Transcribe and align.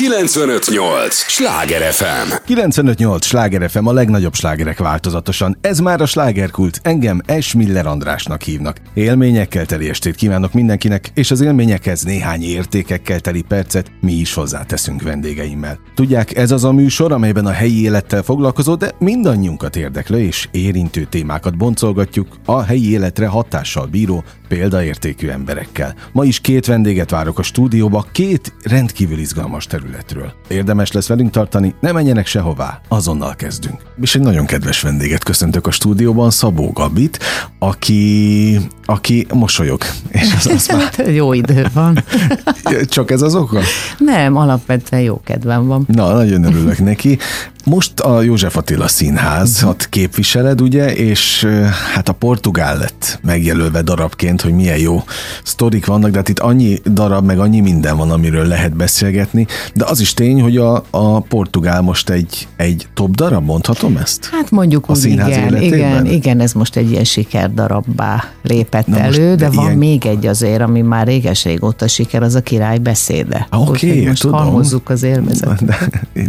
958! 0.00 1.14
Sláger 1.14 1.92
FM! 1.92 2.32
958! 2.46 3.24
Sláger 3.24 3.70
FM 3.70 3.86
a 3.86 3.92
legnagyobb 3.92 4.34
slágerek 4.34 4.78
változatosan. 4.78 5.58
Ez 5.60 5.78
már 5.78 6.00
a 6.00 6.06
slágerkult. 6.06 6.80
Engem 6.82 7.20
Es 7.26 7.54
Miller 7.54 7.86
Andrásnak 7.86 8.42
hívnak. 8.42 8.76
Élményekkel 8.94 9.66
teli 9.66 9.88
estét 9.88 10.14
kívánok 10.14 10.52
mindenkinek, 10.52 11.10
és 11.14 11.30
az 11.30 11.40
élményekhez 11.40 12.02
néhány 12.02 12.42
értékekkel 12.42 13.20
teli 13.20 13.42
percet 13.42 13.90
mi 14.00 14.12
is 14.12 14.34
hozzáteszünk 14.34 15.02
vendégeimmel. 15.02 15.78
Tudják, 15.94 16.36
ez 16.36 16.50
az 16.50 16.64
a 16.64 16.72
műsor, 16.72 17.12
amelyben 17.12 17.46
a 17.46 17.50
helyi 17.50 17.82
élettel 17.82 18.22
foglalkozó, 18.22 18.74
de 18.74 18.92
mindannyiunkat 18.98 19.76
érdeklő 19.76 20.18
és 20.18 20.48
érintő 20.50 21.04
témákat 21.04 21.56
boncolgatjuk 21.56 22.28
a 22.44 22.62
helyi 22.62 22.90
életre 22.90 23.26
hatással 23.26 23.86
bíró 23.86 24.24
példaértékű 24.48 25.28
emberekkel. 25.28 25.94
Ma 26.12 26.24
is 26.24 26.40
két 26.40 26.66
vendéget 26.66 27.10
várok 27.10 27.38
a 27.38 27.42
stúdióba, 27.42 28.06
két 28.12 28.52
rendkívül 28.62 29.18
izgalmas 29.18 29.66
területről. 29.90 30.32
Érdemes 30.48 30.92
lesz 30.92 31.06
velünk 31.06 31.30
tartani, 31.30 31.74
ne 31.80 31.92
menjenek 31.92 32.26
sehová, 32.26 32.80
azonnal 32.88 33.34
kezdünk. 33.34 33.82
És 34.00 34.14
egy 34.14 34.20
nagyon 34.20 34.46
kedves 34.46 34.80
vendéget 34.80 35.24
köszöntök 35.24 35.66
a 35.66 35.70
stúdióban, 35.70 36.30
Szabó 36.30 36.70
Gabit, 36.70 37.18
aki, 37.58 38.58
aki 38.84 39.26
mosolyog. 39.32 39.82
És 40.08 40.34
az, 40.34 40.46
az 40.46 40.68
már... 40.96 41.08
jó 41.08 41.32
idő 41.32 41.66
van. 41.72 42.04
Csak 42.88 43.10
ez 43.10 43.22
az 43.22 43.34
oka? 43.34 43.60
Nem, 43.98 44.36
alapvetően 44.36 45.02
jó 45.02 45.20
kedvem 45.24 45.66
van. 45.66 45.84
Na, 45.88 46.12
nagyon 46.12 46.44
örülök 46.44 46.78
neki. 46.78 47.18
Most 47.64 48.00
a 48.00 48.22
József 48.22 48.56
Attila 48.56 48.88
Színházat 48.88 49.86
képviseled, 49.90 50.60
ugye, 50.60 50.94
és 50.94 51.46
hát 51.94 52.08
a 52.08 52.12
portugál 52.12 52.78
lett 52.78 53.18
megjelölve 53.22 53.82
darabként, 53.82 54.40
hogy 54.40 54.52
milyen 54.52 54.78
jó 54.78 55.02
sztorik 55.42 55.86
vannak, 55.86 56.10
de 56.10 56.16
hát 56.16 56.28
itt 56.28 56.38
annyi 56.38 56.78
darab, 56.84 57.24
meg 57.24 57.38
annyi 57.38 57.60
minden 57.60 57.96
van, 57.96 58.10
amiről 58.10 58.46
lehet 58.46 58.76
beszélgetni, 58.76 59.46
de 59.74 59.84
az 59.84 60.00
is 60.00 60.14
tény, 60.14 60.40
hogy 60.40 60.56
a, 60.56 60.84
a 60.90 61.20
portugál 61.20 61.80
most 61.80 62.10
egy, 62.10 62.48
egy 62.56 62.88
top 62.94 63.14
darab, 63.14 63.44
mondhatom 63.44 63.96
ezt? 63.96 64.28
Hát 64.32 64.50
mondjuk 64.50 64.88
a 64.88 64.92
úgy, 64.92 65.04
igen, 65.04 65.62
igen, 65.62 66.06
igen, 66.06 66.40
ez 66.40 66.52
most 66.52 66.76
egy 66.76 66.90
ilyen 66.90 67.04
sikerdarabbá 67.04 68.24
lépett 68.42 68.86
Na 68.86 68.98
elő, 68.98 69.26
most, 69.28 69.38
de, 69.38 69.48
de 69.48 69.50
van 69.50 69.64
ilyen... 69.64 69.78
még 69.78 70.06
egy 70.06 70.26
azért, 70.26 70.60
ami 70.60 70.80
már 70.80 71.06
réges-régóta 71.06 71.88
siker, 71.88 72.22
az 72.22 72.34
a 72.34 72.40
király 72.40 72.78
beszéde. 72.78 73.46
Oké, 73.50 73.90
okay, 73.90 74.06
most 74.06 74.20
tudom. 74.20 74.38
halmozzuk 74.38 74.90
az 74.90 75.02
élvezetet. 75.02 75.64
De, 75.64 75.78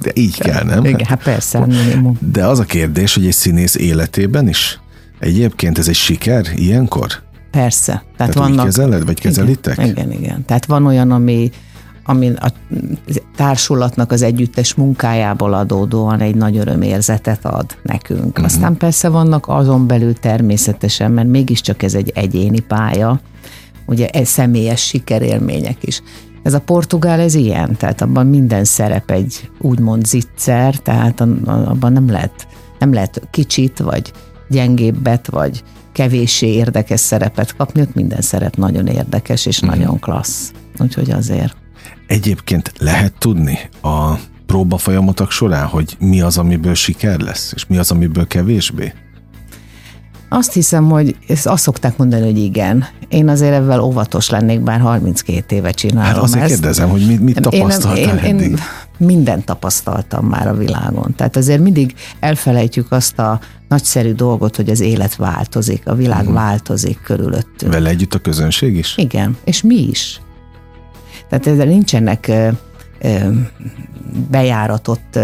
de 0.01 0.11
így 0.13 0.37
kell, 0.39 0.63
nem? 0.63 0.85
Igen, 0.85 1.05
hát 1.05 1.20
persze, 1.23 1.65
minimum. 1.65 2.17
De 2.31 2.45
az 2.45 2.59
a 2.59 2.63
kérdés, 2.63 3.13
hogy 3.13 3.25
egy 3.25 3.33
színész 3.33 3.75
életében 3.75 4.47
is 4.47 4.79
egyébként 5.19 5.77
ez 5.77 5.87
egy 5.87 5.95
siker 5.95 6.45
ilyenkor? 6.55 7.07
Persze. 7.51 7.91
Tehát, 7.91 8.15
Tehát 8.15 8.33
vannak... 8.33 8.65
kezeled, 8.65 9.05
vagy 9.05 9.19
kezelitek? 9.19 9.77
Igen, 9.77 9.89
igen, 9.89 10.11
igen. 10.11 10.45
Tehát 10.45 10.65
van 10.65 10.85
olyan, 10.85 11.11
ami, 11.11 11.51
ami 12.03 12.31
a 12.35 12.53
társulatnak 13.35 14.11
az 14.11 14.21
együttes 14.21 14.73
munkájából 14.73 15.53
adódóan 15.53 16.19
egy 16.19 16.35
nagy 16.35 16.57
örömérzetet 16.57 17.45
ad 17.45 17.77
nekünk. 17.83 18.27
Uh-huh. 18.27 18.45
Aztán 18.45 18.77
persze 18.77 19.09
vannak 19.09 19.47
azon 19.47 19.87
belül 19.87 20.13
természetesen, 20.13 21.11
mert 21.11 21.27
mégiscsak 21.27 21.83
ez 21.83 21.93
egy 21.93 22.11
egyéni 22.15 22.59
pálya, 22.59 23.19
ugye 23.85 24.07
ez 24.07 24.27
személyes 24.27 24.85
sikerélmények 24.85 25.77
is. 25.81 26.01
Ez 26.43 26.53
a 26.53 26.59
portugál, 26.59 27.19
ez 27.19 27.35
ilyen, 27.35 27.75
tehát 27.75 28.01
abban 28.01 28.27
minden 28.27 28.63
szerep 28.63 29.11
egy 29.11 29.49
úgymond 29.59 30.05
zicser, 30.05 30.75
tehát 30.75 31.21
abban 31.45 31.93
nem 31.93 32.09
lehet, 32.09 32.47
nem 32.79 32.93
lehet 32.93 33.21
kicsit, 33.31 33.79
vagy 33.79 34.11
gyengébbet, 34.49 35.27
vagy 35.27 35.63
kevéssé 35.91 36.47
érdekes 36.47 36.99
szerepet 36.99 37.55
kapni, 37.55 37.81
ott 37.81 37.93
minden 37.93 38.21
szerep 38.21 38.55
nagyon 38.55 38.87
érdekes 38.87 39.45
és 39.45 39.61
uh-huh. 39.61 39.77
nagyon 39.77 39.99
klassz. 39.99 40.51
Úgyhogy 40.79 41.11
azért. 41.11 41.55
Egyébként 42.07 42.71
lehet 42.77 43.13
tudni 43.17 43.59
a 43.81 44.13
próba 44.45 44.77
folyamatok 44.77 45.31
során, 45.31 45.67
hogy 45.67 45.97
mi 45.99 46.21
az, 46.21 46.37
amiből 46.37 46.73
siker 46.73 47.19
lesz, 47.19 47.51
és 47.55 47.65
mi 47.65 47.77
az, 47.77 47.91
amiből 47.91 48.27
kevésbé? 48.27 48.93
Azt 50.33 50.53
hiszem, 50.53 50.89
hogy 50.89 51.15
ezt 51.27 51.47
azt 51.47 51.63
szokták 51.63 51.97
mondani, 51.97 52.25
hogy 52.25 52.37
igen. 52.37 52.85
Én 53.09 53.29
azért 53.29 53.53
ebben 53.53 53.79
óvatos 53.79 54.29
lennék, 54.29 54.61
bár 54.61 54.79
32 54.79 55.55
éve 55.55 55.71
csinálom 55.71 56.13
hát 56.13 56.23
azért 56.23 56.43
ezt. 56.43 56.53
kérdezem, 56.53 56.89
hogy 56.89 57.05
mit, 57.07 57.21
mit 57.21 57.41
tapasztaltál 57.41 57.97
én, 57.97 58.17
én, 58.17 58.35
eddig? 58.35 58.49
Én 58.49 58.57
mindent 58.97 59.45
tapasztaltam 59.45 60.25
már 60.25 60.47
a 60.47 60.53
világon. 60.53 61.15
Tehát 61.15 61.35
azért 61.35 61.61
mindig 61.61 61.93
elfelejtjük 62.19 62.91
azt 62.91 63.19
a 63.19 63.39
nagyszerű 63.67 64.13
dolgot, 64.13 64.55
hogy 64.55 64.69
az 64.69 64.79
élet 64.79 65.15
változik, 65.15 65.81
a 65.87 65.95
világ 65.95 66.19
uh-huh. 66.19 66.33
változik 66.33 67.01
körülöttünk. 67.03 67.73
Vele 67.73 67.89
együtt 67.89 68.13
a 68.13 68.19
közönség 68.19 68.75
is? 68.75 68.97
Igen, 68.97 69.37
és 69.43 69.61
mi 69.61 69.87
is. 69.89 70.21
Tehát 71.29 71.47
ezzel 71.47 71.65
nincsenek 71.65 72.31
bejáratott 74.29 75.19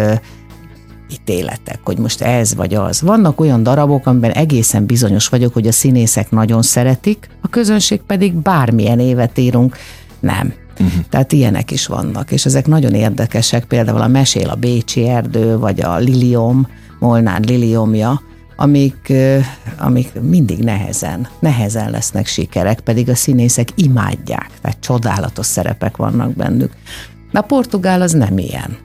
ítéletek, 1.13 1.79
hogy 1.83 1.97
most 1.97 2.21
ez 2.21 2.55
vagy 2.55 2.73
az. 2.73 3.01
Vannak 3.01 3.39
olyan 3.39 3.63
darabok, 3.63 4.05
amiben 4.05 4.31
egészen 4.31 4.85
bizonyos 4.85 5.27
vagyok, 5.27 5.53
hogy 5.53 5.67
a 5.67 5.71
színészek 5.71 6.31
nagyon 6.31 6.61
szeretik, 6.61 7.29
a 7.41 7.47
közönség 7.47 8.01
pedig 8.01 8.33
bármilyen 8.33 8.99
évet 8.99 9.37
írunk, 9.37 9.77
nem. 10.19 10.53
Uh-huh. 10.79 11.01
Tehát 11.09 11.31
ilyenek 11.31 11.71
is 11.71 11.87
vannak, 11.87 12.31
és 12.31 12.45
ezek 12.45 12.67
nagyon 12.67 12.93
érdekesek, 12.93 13.65
például 13.65 14.01
a 14.01 14.07
Mesél 14.07 14.49
a 14.49 14.55
Bécsi 14.55 15.07
erdő, 15.07 15.57
vagy 15.57 15.81
a 15.81 15.97
Lilium, 15.97 16.67
Molnár 16.99 17.41
Liliumja, 17.43 18.21
amik, 18.55 19.13
amik 19.77 20.11
mindig 20.21 20.59
nehezen, 20.59 21.27
nehezen 21.39 21.91
lesznek 21.91 22.25
sikerek, 22.25 22.79
pedig 22.79 23.09
a 23.09 23.15
színészek 23.15 23.67
imádják, 23.75 24.49
tehát 24.61 24.79
csodálatos 24.79 25.45
szerepek 25.45 25.97
vannak 25.97 26.35
bennük. 26.35 26.71
De 27.31 27.39
a 27.39 27.41
portugál 27.41 28.01
az 28.01 28.11
nem 28.11 28.37
ilyen 28.37 28.77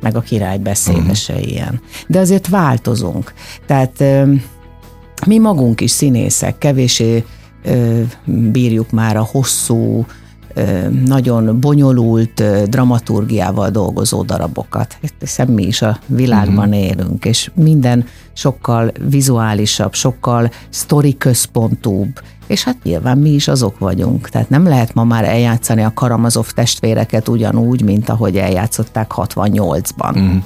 meg 0.00 0.16
a 0.16 0.20
király 0.20 0.58
beszéde 0.58 1.14
se 1.14 1.32
uh-huh. 1.32 1.50
ilyen. 1.50 1.80
De 2.06 2.18
azért 2.18 2.48
változunk. 2.48 3.32
Tehát 3.66 4.04
mi 5.26 5.38
magunk 5.38 5.80
is 5.80 5.90
színészek, 5.90 6.58
kevésé 6.58 7.24
bírjuk 8.24 8.90
már 8.90 9.16
a 9.16 9.28
hosszú, 9.30 10.06
nagyon 11.04 11.60
bonyolult 11.60 12.42
dramaturgiával 12.68 13.70
dolgozó 13.70 14.22
darabokat, 14.22 14.98
hiszen 15.18 15.48
mi 15.48 15.62
is 15.62 15.82
a 15.82 15.98
világban 16.06 16.68
uh-huh. 16.68 16.84
élünk, 16.84 17.24
és 17.24 17.50
minden 17.54 18.04
sokkal 18.32 18.92
vizuálisabb, 19.08 19.94
sokkal 19.94 20.50
sztori 20.68 21.16
központúbb, 21.16 22.20
és 22.50 22.64
hát 22.64 22.76
nyilván 22.82 23.18
mi 23.18 23.30
is 23.30 23.48
azok 23.48 23.78
vagyunk. 23.78 24.28
Tehát 24.28 24.48
nem 24.48 24.64
lehet 24.64 24.94
ma 24.94 25.04
már 25.04 25.24
eljátszani 25.24 25.82
a 25.82 25.92
Karamazov 25.94 26.50
testvéreket 26.50 27.28
ugyanúgy, 27.28 27.82
mint 27.82 28.08
ahogy 28.08 28.36
eljátszották 28.36 29.10
68-ban. 29.16 30.14
Uh-huh. 30.14 30.42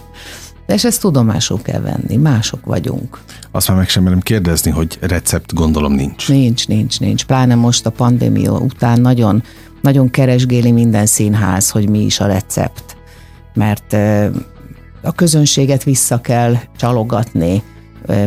De 0.66 0.74
és 0.74 0.84
ezt 0.84 1.00
tudomásul 1.00 1.62
kell 1.62 1.80
venni, 1.80 2.16
mások 2.16 2.64
vagyunk. 2.64 3.20
Azt 3.50 3.68
már 3.68 3.76
meg 3.76 3.88
sem 3.88 4.02
merem 4.02 4.20
kérdezni, 4.20 4.70
hogy 4.70 4.98
recept 5.00 5.54
gondolom 5.54 5.92
nincs. 5.92 6.28
Nincs, 6.28 6.68
nincs, 6.68 7.00
nincs. 7.00 7.24
Pláne 7.24 7.54
most 7.54 7.86
a 7.86 7.90
pandémia 7.90 8.52
után 8.52 9.00
nagyon 9.00 9.42
nagyon 9.80 10.10
keresgéli 10.10 10.72
minden 10.72 11.06
színház, 11.06 11.70
hogy 11.70 11.88
mi 11.88 11.98
is 11.98 12.20
a 12.20 12.26
recept. 12.26 12.96
Mert 13.54 13.92
a 15.02 15.12
közönséget 15.14 15.84
vissza 15.84 16.20
kell 16.20 16.56
csalogatni, 16.76 17.62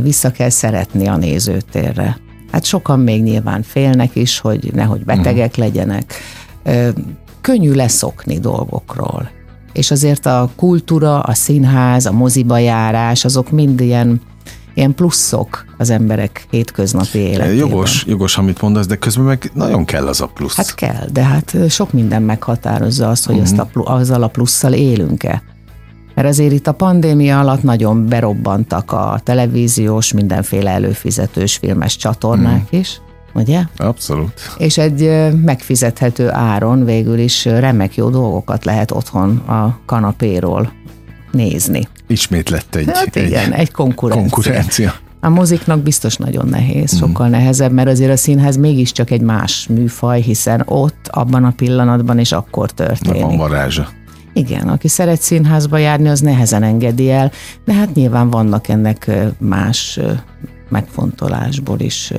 vissza 0.02 0.32
kell 0.32 0.50
szeretni 0.50 1.08
a 1.08 1.18
nézőtérre. 1.18 2.18
Hát 2.58 2.66
sokan 2.66 3.00
még 3.00 3.24
nyilván 3.24 3.64
félnek 3.64 4.16
is, 4.16 4.40
hogy 4.40 4.72
nehogy 4.74 5.04
betegek 5.04 5.50
uh-huh. 5.50 5.66
legyenek. 5.66 6.14
Könnyű 7.42 7.72
leszokni 7.72 8.40
dolgokról. 8.40 9.30
És 9.74 9.92
azért 9.92 10.26
a 10.26 10.50
kultúra, 10.56 11.20
a 11.20 11.34
színház, 11.34 12.06
a 12.06 12.12
moziba 12.12 12.58
járás, 12.58 13.26
azok 13.26 13.52
mind 13.52 13.80
ilyen 13.80 14.22
ilyen 14.74 14.96
pluszok 14.96 15.66
az 15.78 15.90
emberek 15.90 16.48
hétköznapi 16.50 17.18
életében. 17.18 17.56
Jogos, 17.56 18.06
jogos, 18.08 18.38
amit 18.38 18.62
mondasz, 18.62 18.86
de 18.86 18.96
közben 18.96 19.26
meg 19.26 19.52
nagyon 19.54 19.86
kell 19.86 20.08
az 20.08 20.22
a 20.22 20.28
plusz. 20.28 20.56
Hát 20.56 20.76
kell, 20.76 21.08
de 21.12 21.24
hát 21.24 21.56
sok 21.70 21.94
minden 21.94 22.22
meghatározza 22.22 23.10
azt, 23.10 23.26
hogy 23.26 23.38
uh-huh. 23.38 23.60
azt 23.60 23.76
a, 23.76 23.94
azzal 23.94 24.24
a 24.24 24.28
plusszal 24.28 24.74
élünk-e. 24.74 25.44
Mert 26.18 26.30
azért 26.30 26.52
itt 26.52 26.68
a 26.68 26.72
pandémia 26.72 27.40
alatt 27.40 27.64
nagyon 27.64 28.08
berobbantak 28.08 28.92
a 28.92 29.20
televíziós, 29.24 30.14
mindenféle 30.14 30.72
előfizetős 30.72 31.56
filmes 31.56 31.96
csatornák 31.96 32.64
uh-huh. 32.64 32.80
is, 32.80 33.02
ugye? 33.34 33.62
Abszolút. 33.78 34.34
És 34.58 34.78
egy 34.78 35.32
megfizethető 35.44 36.32
áron 36.32 36.86
végül 36.86 37.18
is 37.18 37.46
remek 37.46 37.96
jó 37.96 38.10
dolgokat 38.10 38.66
lehet 38.66 38.92
otthon 38.92 39.38
a 39.38 39.80
kanapéról 39.86 40.72
nézni. 41.32 41.88
Ismét 42.08 42.50
lett 42.50 42.76
egy, 42.76 42.90
hát 42.94 43.16
igen, 43.16 43.52
egy, 43.52 43.60
egy 43.60 43.72
konkurencia. 43.72 44.30
konkurencia. 44.30 44.94
A 45.20 45.30
moziknak 45.30 45.80
biztos 45.80 46.16
nagyon 46.16 46.48
nehéz, 46.48 46.96
mm. 46.96 46.98
sokkal 46.98 47.28
nehezebb, 47.28 47.72
mert 47.72 47.90
azért 47.90 48.12
a 48.12 48.18
színház 48.18 48.58
mégiscsak 48.58 49.12
egy 49.12 49.22
más 49.22 49.68
műfaj, 49.70 50.22
hiszen 50.22 50.64
ott, 50.66 51.08
abban 51.12 51.44
a 51.44 51.52
pillanatban 51.56 52.20
és 52.20 52.32
akkor 52.32 52.72
történik. 52.72 53.22
Van 53.22 53.38
varázsa. 53.38 53.88
Igen, 54.38 54.68
aki 54.68 54.88
szeret 54.88 55.22
színházba 55.22 55.78
járni, 55.78 56.08
az 56.08 56.20
nehezen 56.20 56.64
engedi 56.64 57.12
el, 57.12 57.32
de 57.66 57.74
hát 57.74 57.94
nyilván 57.94 58.30
vannak 58.30 58.68
ennek 58.68 59.12
más 59.40 60.00
megfontolásból 60.70 61.80
is 61.80 62.14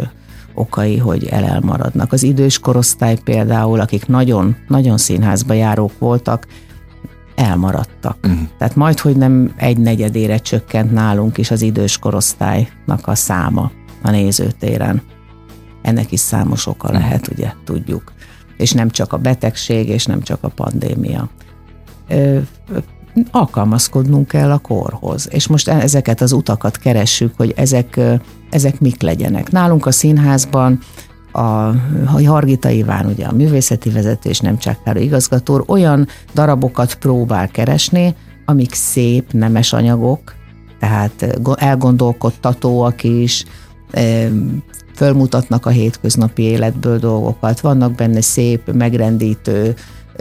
okai, 0.55 0.97
hogy 0.97 1.27
elelmaradnak. 1.27 2.13
Az 2.13 2.23
idős 2.23 2.59
korosztály 2.59 3.19
például, 3.25 3.81
akik 3.81 4.07
nagyon, 4.07 4.57
nagyon 4.69 4.99
színházba 4.99 5.53
járók 5.53 5.99
voltak, 5.99 6.47
elmaradtak. 7.35 8.17
Uh-huh. 8.23 8.41
Tehát 8.59 8.77
majd, 8.77 8.99
hogy 8.99 9.17
nem 9.17 9.53
egy 9.57 9.79
negyedére 9.79 10.39
csökkent 10.39 10.93
nálunk 10.93 11.39
is 11.39 11.51
az 11.51 11.63
idős 11.63 11.99
korosztálynak 11.99 13.07
a 13.07 13.15
száma 13.15 13.71
a 14.03 14.11
nézőtéren. 14.11 15.03
Ennek 15.83 16.13
is 16.13 16.21
számos 16.21 16.67
oka 16.67 16.89
uh-huh. 16.89 17.03
lehet, 17.03 17.29
ugye, 17.29 17.53
tudjuk. 17.65 18.13
És 18.57 18.73
nem 18.73 18.91
csak 18.91 19.13
a 19.13 19.19
betegség, 19.19 19.89
és 19.89 20.07
nem 20.07 20.23
csak 20.23 20.39
a 20.41 20.49
pandémia. 20.49 21.29
Alkalmazkodnunk 23.31 24.29
kell 24.29 24.51
a 24.51 24.59
korhoz. 24.59 25.29
És 25.31 25.47
most 25.47 25.69
ezeket 25.69 26.21
az 26.21 26.33
utakat 26.33 26.77
keressük, 26.77 27.33
hogy 27.37 27.53
ezek, 27.57 28.01
ezek 28.51 28.81
mik 28.81 29.03
legyenek. 29.03 29.51
Nálunk 29.51 29.87
a 29.87 29.91
színházban 29.91 30.79
a, 31.33 31.41
a 31.41 32.23
Hargita 32.27 32.69
Iván, 32.69 33.07
ugye 33.07 33.27
a 33.27 33.33
művészeti 33.33 33.91
vezetés, 33.91 34.41
nem 34.41 34.59
csak 34.59 34.79
igazgató, 34.95 35.65
olyan 35.67 36.09
darabokat 36.35 36.95
próbál 36.95 37.49
keresni, 37.49 38.15
amik 38.45 38.75
szép, 38.75 39.33
nemes 39.33 39.73
anyagok, 39.73 40.35
tehát 40.79 41.41
elgondolkodtatóak 41.57 43.05
is, 43.05 43.45
fölmutatnak 44.95 45.67
a 45.67 45.71
hétköznapi 45.71 46.43
életből 46.43 46.99
dolgokat, 46.99 47.61
vannak 47.61 47.95
benne 47.95 48.21
szép, 48.21 48.73
megrendítő 48.73 49.75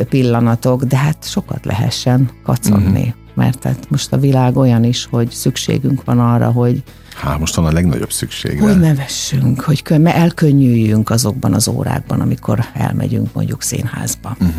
pillanatok, 0.04 0.84
de 0.84 0.98
hát 0.98 1.18
sokat 1.30 1.66
lehessen 1.66 2.30
kacagni. 2.44 3.00
Uh-huh. 3.00 3.16
Mert 3.34 3.64
hát 3.64 3.90
most 3.90 4.14
a 4.14 4.18
világ 4.18 4.58
olyan 4.58 4.84
is, 4.84 5.06
hogy 5.06 5.30
szükségünk 5.30 6.04
van 6.04 6.20
arra, 6.20 6.52
hogy 6.52 6.84
Hát 7.16 7.40
most 7.40 7.56
van 7.56 7.66
a 7.66 7.72
legnagyobb 7.72 8.12
szükség. 8.12 8.62
Hogy 8.62 8.80
nevessünk, 8.80 9.62
hogy 9.62 9.84
elkönnyüljünk 10.04 11.10
azokban 11.10 11.54
az 11.54 11.68
órákban, 11.68 12.22
amikor 12.22 12.66
elmegyünk 12.74 13.34
mondjuk 13.34 13.62
színházba. 13.62 14.30
Uh-huh. 14.40 14.56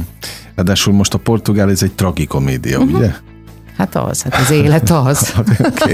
Ráadásul 0.55 0.95
most 0.95 1.15
a 1.15 1.19
portugál 1.19 1.71
ez 1.71 1.83
egy 1.83 1.93
tragikomédia, 1.93 2.79
uh-huh. 2.79 2.99
ugye? 2.99 3.15
Hát 3.79 3.97
az, 3.97 4.23
hát 4.23 4.35
az 4.35 4.51
élet 4.51 4.91
az. 4.91 5.35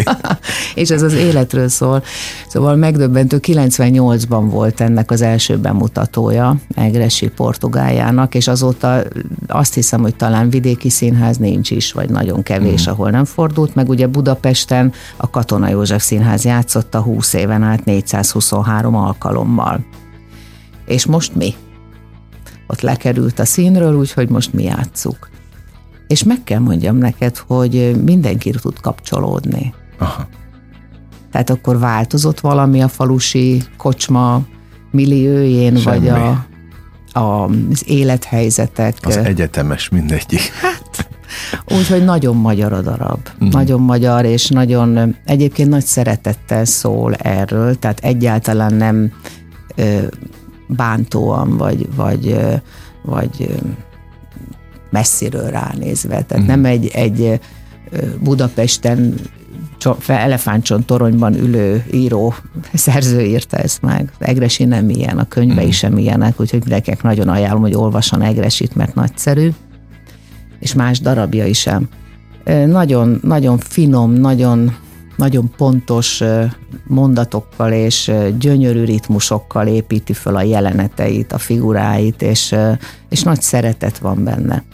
és 0.74 0.90
ez 0.90 1.02
az 1.02 1.12
életről 1.12 1.68
szól. 1.68 2.02
Szóval 2.48 2.76
megdöbbentő, 2.76 3.38
98-ban 3.42 4.46
volt 4.50 4.80
ennek 4.80 5.10
az 5.10 5.22
első 5.22 5.58
bemutatója, 5.58 6.56
Egresi 6.74 7.28
Portugáljának, 7.28 8.34
és 8.34 8.48
azóta 8.48 9.02
azt 9.46 9.74
hiszem, 9.74 10.00
hogy 10.00 10.16
talán 10.16 10.50
vidéki 10.50 10.90
színház 10.90 11.36
nincs 11.36 11.70
is, 11.70 11.92
vagy 11.92 12.10
nagyon 12.10 12.42
kevés, 12.42 12.88
mm. 12.88 12.92
ahol 12.92 13.10
nem 13.10 13.24
fordult, 13.24 13.74
meg 13.74 13.88
ugye 13.88 14.06
Budapesten 14.06 14.92
a 15.16 15.30
Katona 15.30 15.68
József 15.68 16.04
Színház 16.04 16.44
játszotta 16.44 17.00
20 17.00 17.32
éven 17.32 17.62
át 17.62 17.84
423 17.84 18.94
alkalommal. 18.94 19.84
És 20.86 21.06
most 21.06 21.34
mi? 21.34 21.54
Ott 22.66 22.80
lekerült 22.80 23.38
a 23.38 23.44
színről, 23.44 23.94
úgyhogy 23.94 24.28
most 24.28 24.52
mi 24.52 24.62
játszuk 24.62 25.32
és 26.06 26.22
meg 26.22 26.44
kell 26.44 26.58
mondjam 26.58 26.96
neked, 26.96 27.36
hogy 27.36 28.02
mindenki 28.04 28.50
tud 28.50 28.80
kapcsolódni. 28.80 29.74
Aha. 29.98 30.28
Tehát 31.30 31.50
akkor 31.50 31.78
változott 31.78 32.40
valami 32.40 32.82
a 32.82 32.88
falusi 32.88 33.62
kocsma 33.76 34.42
milliójén, 34.90 35.78
vagy 35.84 36.08
a, 36.08 36.46
a, 37.12 37.44
az 37.70 37.82
élethelyzetek. 37.86 38.96
Az 39.02 39.16
egyetemes 39.16 39.88
mindegyik. 39.88 40.40
Hát, 40.40 41.08
úgyhogy 41.78 42.04
nagyon 42.04 42.36
magyar 42.36 42.72
a 42.72 42.80
darab. 42.80 43.28
Mm. 43.44 43.48
Nagyon 43.48 43.80
magyar, 43.80 44.24
és 44.24 44.48
nagyon 44.48 45.16
egyébként 45.24 45.68
nagy 45.68 45.84
szeretettel 45.84 46.64
szól 46.64 47.14
erről, 47.14 47.78
tehát 47.78 47.98
egyáltalán 47.98 48.74
nem 48.74 49.12
ö, 49.74 49.98
bántóan, 50.66 51.56
vagy, 51.56 51.88
vagy, 51.94 52.36
vagy 53.02 53.54
messziről 54.94 55.50
ránézve. 55.50 56.22
Tehát 56.22 56.44
mm. 56.44 56.46
nem 56.46 56.64
egy, 56.64 56.90
egy 56.92 57.40
Budapesten 58.20 59.14
elefántcsont 60.06 60.86
toronyban 60.86 61.34
ülő 61.34 61.84
író, 61.92 62.34
szerző 62.72 63.20
írta 63.20 63.56
ezt 63.56 63.82
meg. 63.82 64.12
Egresi 64.18 64.64
nem 64.64 64.88
ilyen, 64.90 65.18
a 65.18 65.28
könyvei 65.28 65.66
mm. 65.66 65.70
sem 65.70 65.98
ilyenek, 65.98 66.40
úgyhogy 66.40 66.60
mindenkinek 66.60 67.02
nagyon 67.02 67.28
ajánlom, 67.28 67.62
hogy 67.62 67.74
olvasson 67.74 68.22
Egresit, 68.22 68.74
mert 68.74 68.94
nagyszerű, 68.94 69.50
és 70.60 70.74
más 70.74 71.00
darabja 71.00 71.46
is 71.46 71.58
sem. 71.58 71.88
Nagyon, 72.66 73.18
nagyon 73.22 73.58
finom, 73.58 74.12
nagyon, 74.12 74.76
nagyon 75.16 75.50
pontos 75.56 76.22
mondatokkal 76.86 77.72
és 77.72 78.12
gyönyörű 78.38 78.84
ritmusokkal 78.84 79.66
építi 79.66 80.12
föl 80.12 80.36
a 80.36 80.42
jeleneteit, 80.42 81.32
a 81.32 81.38
figuráit, 81.38 82.22
és, 82.22 82.54
és 83.08 83.22
nagy 83.22 83.40
szeretet 83.42 83.98
van 83.98 84.24
benne 84.24 84.64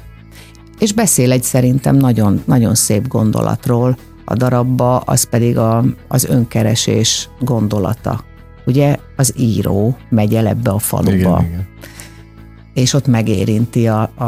és 0.80 0.92
beszél 0.92 1.32
egy 1.32 1.42
szerintem 1.42 1.96
nagyon, 1.96 2.42
nagyon 2.44 2.74
szép 2.74 3.08
gondolatról, 3.08 3.96
a 4.24 4.34
darabba, 4.34 4.98
az 4.98 5.22
pedig 5.22 5.58
a, 5.58 5.84
az 6.08 6.24
önkeresés 6.24 7.28
gondolata. 7.40 8.24
Ugye 8.66 8.96
az 9.16 9.34
író 9.36 9.96
megy 10.08 10.34
el 10.34 10.46
ebbe 10.46 10.70
a 10.70 10.78
faluba, 10.78 11.10
igen, 11.18 11.44
igen. 11.44 11.66
és 12.74 12.92
ott 12.92 13.06
megérinti 13.06 13.88
a, 13.88 14.00
a, 14.16 14.24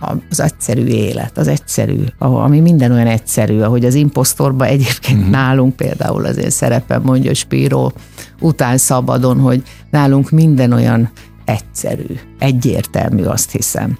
a, 0.00 0.14
az 0.30 0.40
egyszerű 0.40 0.84
élet, 0.84 1.38
az 1.38 1.48
egyszerű, 1.48 2.04
ami 2.18 2.60
minden 2.60 2.92
olyan 2.92 3.06
egyszerű, 3.06 3.60
ahogy 3.60 3.84
az 3.84 3.94
imposztorban 3.94 4.68
egyébként 4.68 5.18
uh-huh. 5.18 5.32
nálunk 5.32 5.76
például 5.76 6.24
az 6.24 6.36
én 6.36 6.50
szerepem 6.50 7.02
mondja 7.02 7.34
Spíró 7.34 7.92
után 8.40 8.78
szabadon, 8.78 9.38
hogy 9.38 9.62
nálunk 9.90 10.30
minden 10.30 10.72
olyan 10.72 11.10
egyszerű, 11.44 12.14
egyértelmű, 12.38 13.22
azt 13.22 13.50
hiszem. 13.50 13.98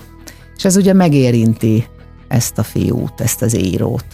És 0.56 0.64
ez 0.64 0.76
ugye 0.76 0.92
megérinti 0.92 1.86
ezt 2.28 2.58
a 2.58 2.62
fiút, 2.62 3.20
ezt 3.20 3.42
az 3.42 3.56
írót, 3.56 4.04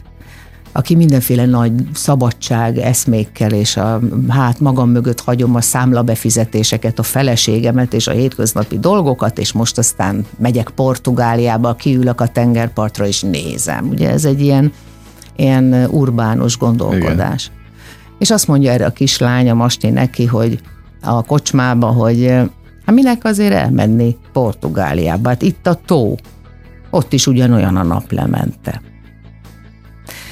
aki 0.73 0.95
mindenféle 0.95 1.47
nagy 1.47 1.73
szabadság 1.95 2.79
eszmékkel, 2.79 3.53
és 3.53 3.77
a, 3.77 4.01
hát 4.29 4.61
magam 4.61 4.91
mögött 4.91 5.21
hagyom 5.21 5.55
a 5.55 5.61
számlabefizetéseket, 5.61 6.99
a 6.99 7.03
feleségemet 7.03 7.95
és 7.95 8.07
a 8.07 8.13
hétköznapi 8.13 8.79
dolgokat, 8.79 9.39
és 9.39 9.53
most 9.53 9.79
aztán 9.79 10.27
megyek 10.39 10.71
Portugáliába, 10.71 11.75
kiülök 11.75 12.21
a 12.21 12.27
tengerpartra, 12.29 13.07
és 13.07 13.21
nézem. 13.21 13.89
Ugye 13.89 14.11
ez 14.11 14.25
egy 14.25 14.41
ilyen, 14.41 14.73
ilyen 15.37 15.87
urbánus 15.91 16.59
gondolkodás. 16.59 17.45
Igen. 17.45 17.59
És 18.19 18.31
azt 18.31 18.47
mondja 18.47 18.73
erre 18.73 18.87
a 18.87 18.91
kislány, 18.91 19.51
a 19.51 19.55
Masti 19.55 19.91
neki, 19.91 20.27
hogy 20.27 20.61
a 21.03 21.23
kocsmába, 21.23 21.87
hogy 21.87 22.35
hát 22.89 22.97
minek 22.97 23.25
azért 23.25 23.53
elmenni 23.53 24.17
Portugáliába? 24.33 25.29
Hát 25.29 25.43
itt 25.43 25.67
a 25.67 25.75
tó, 25.75 26.17
ott 26.91 27.13
is 27.13 27.27
ugyanolyan 27.27 27.77
a 27.77 27.83
naplemente. 27.83 28.83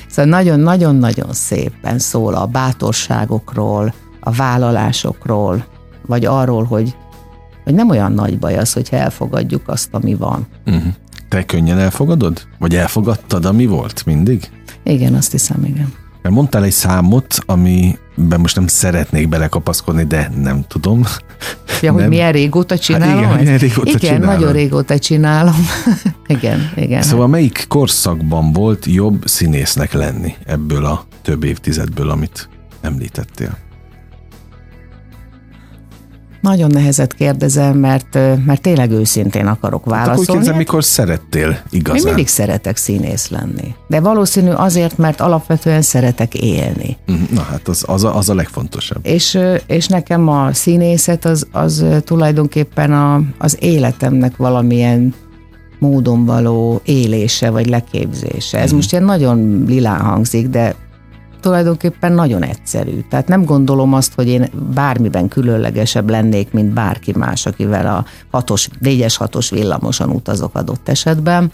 Szóval 0.09 0.31
nagyon-nagyon-nagyon 0.31 1.33
szépen 1.33 1.99
szól 1.99 2.35
a 2.35 2.47
bátorságokról, 2.47 3.95
a 4.21 4.31
vállalásokról, 4.31 5.65
vagy 6.07 6.25
arról, 6.25 6.65
hogy, 6.65 6.97
hogy 7.65 7.75
nem 7.75 7.91
olyan 7.91 8.13
nagy 8.13 8.39
baj 8.39 8.59
az, 8.59 8.73
hogyha 8.73 8.97
elfogadjuk 8.97 9.69
azt, 9.69 9.89
ami 9.91 10.15
van. 10.15 10.47
Uh-huh. 10.67 10.93
Te 11.29 11.45
könnyen 11.45 11.79
elfogadod? 11.79 12.47
Vagy 12.59 12.75
elfogadtad, 12.75 13.45
ami 13.45 13.67
volt 13.67 14.07
mindig? 14.07 14.51
Igen, 14.83 15.15
azt 15.15 15.31
hiszem, 15.31 15.65
igen. 15.65 15.93
Mert 16.23 16.35
mondtál 16.35 16.65
egy 16.65 16.73
számot, 16.73 17.39
amiben 18.17 18.41
most 18.41 18.57
nem 18.57 18.67
szeretnék 18.67 19.29
belekapaszkodni, 19.29 20.05
de 20.05 20.31
nem 20.43 20.65
tudom. 20.69 21.05
Ja, 21.83 21.93
nem. 21.93 22.01
hogy 22.01 22.09
milyen 22.09 22.33
régóta 22.33 22.79
csinálom? 22.79 23.25
Hát 23.25 23.33
igen, 23.33 23.43
milyen 23.43 23.59
régóta 23.59 23.89
igen 23.89 24.01
csinálom. 24.01 24.27
nagyon 24.27 24.53
régóta 24.53 24.99
csinálom. 24.99 25.67
igen, 26.27 26.73
igen. 26.77 27.03
Szóval 27.03 27.27
melyik 27.27 27.65
korszakban 27.69 28.53
volt 28.53 28.87
jobb 28.87 29.23
színésznek 29.27 29.93
lenni 29.93 30.35
ebből 30.47 30.85
a 30.85 31.05
több 31.23 31.45
évtizedből, 31.45 32.11
amit 32.11 32.49
említettél? 32.81 33.66
Nagyon 36.41 36.71
nehezet 36.71 37.15
kérdezel, 37.15 37.75
mert, 37.75 38.19
mert 38.45 38.61
tényleg 38.61 38.91
őszintén 38.91 39.47
akarok 39.47 39.85
válaszolni. 39.85 40.11
Hát 40.11 40.19
akkor 40.19 40.35
kérdezem, 40.35 40.57
mikor 40.57 40.85
szerettél 40.85 41.59
igazán? 41.71 41.99
Én 42.01 42.05
mindig 42.05 42.29
szeretek 42.29 42.77
színész 42.77 43.29
lenni. 43.29 43.75
De 43.89 44.01
valószínű 44.01 44.51
azért, 44.51 44.99
mert 44.99 45.21
alapvetően 45.21 45.83
szeretek 45.83 46.35
élni. 46.35 46.97
Mhm, 47.07 47.35
na 47.35 47.41
hát 47.41 47.69
az, 47.69 47.85
az, 47.87 48.05
a, 48.05 48.17
az 48.17 48.29
a 48.29 48.35
legfontosabb. 48.35 49.07
És, 49.07 49.39
és 49.67 49.87
nekem 49.87 50.29
a 50.29 50.53
színészet 50.53 51.25
az, 51.25 51.47
az 51.53 51.85
tulajdonképpen 52.05 52.93
a, 52.93 53.23
az 53.39 53.57
életemnek 53.61 54.37
valamilyen 54.37 55.15
módon 55.79 56.25
való 56.25 56.81
élése 56.85 57.51
vagy 57.51 57.69
leképzése. 57.69 58.59
Ez 58.59 58.73
mm. 58.73 58.77
most 58.77 58.93
ilyen 58.93 59.05
nagyon 59.05 59.65
lilán 59.67 60.01
hangzik, 60.01 60.49
de 60.49 60.75
tulajdonképpen 61.47 62.13
nagyon 62.13 62.43
egyszerű. 62.43 63.01
Tehát 63.09 63.29
nem 63.29 63.45
gondolom 63.45 63.93
azt, 63.93 64.15
hogy 64.15 64.29
én 64.29 64.49
bármiben 64.75 65.29
különlegesebb 65.29 66.11
lennék, 66.11 66.53
mint 66.53 66.73
bárki 66.73 67.13
más, 67.17 67.47
akivel 67.47 67.87
a 67.87 68.05
hatos, 68.31 68.69
négyes 68.79 69.17
hatos 69.17 69.51
villamosan 69.51 70.11
utazok 70.11 70.55
adott 70.55 70.89
esetben. 70.89 71.53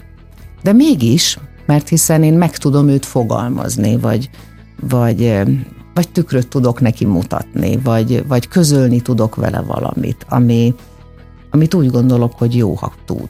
De 0.63 0.73
mégis, 0.73 1.37
mert 1.65 1.89
hiszen 1.89 2.23
én 2.23 2.33
meg 2.33 2.57
tudom 2.57 2.87
őt 2.87 3.05
fogalmazni, 3.05 3.97
vagy, 3.97 4.29
vagy, 4.89 5.41
vagy 5.93 6.09
tükröt 6.09 6.47
tudok 6.47 6.81
neki 6.81 7.05
mutatni, 7.05 7.77
vagy, 7.77 8.27
vagy 8.27 8.47
közölni 8.47 9.01
tudok 9.01 9.35
vele 9.35 9.61
valamit, 9.61 10.25
ami, 10.29 10.73
amit 11.51 11.73
úgy 11.73 11.89
gondolok, 11.91 12.33
hogy 12.37 12.55
jó, 12.55 12.73
ha 12.73 12.93
tud. 13.05 13.29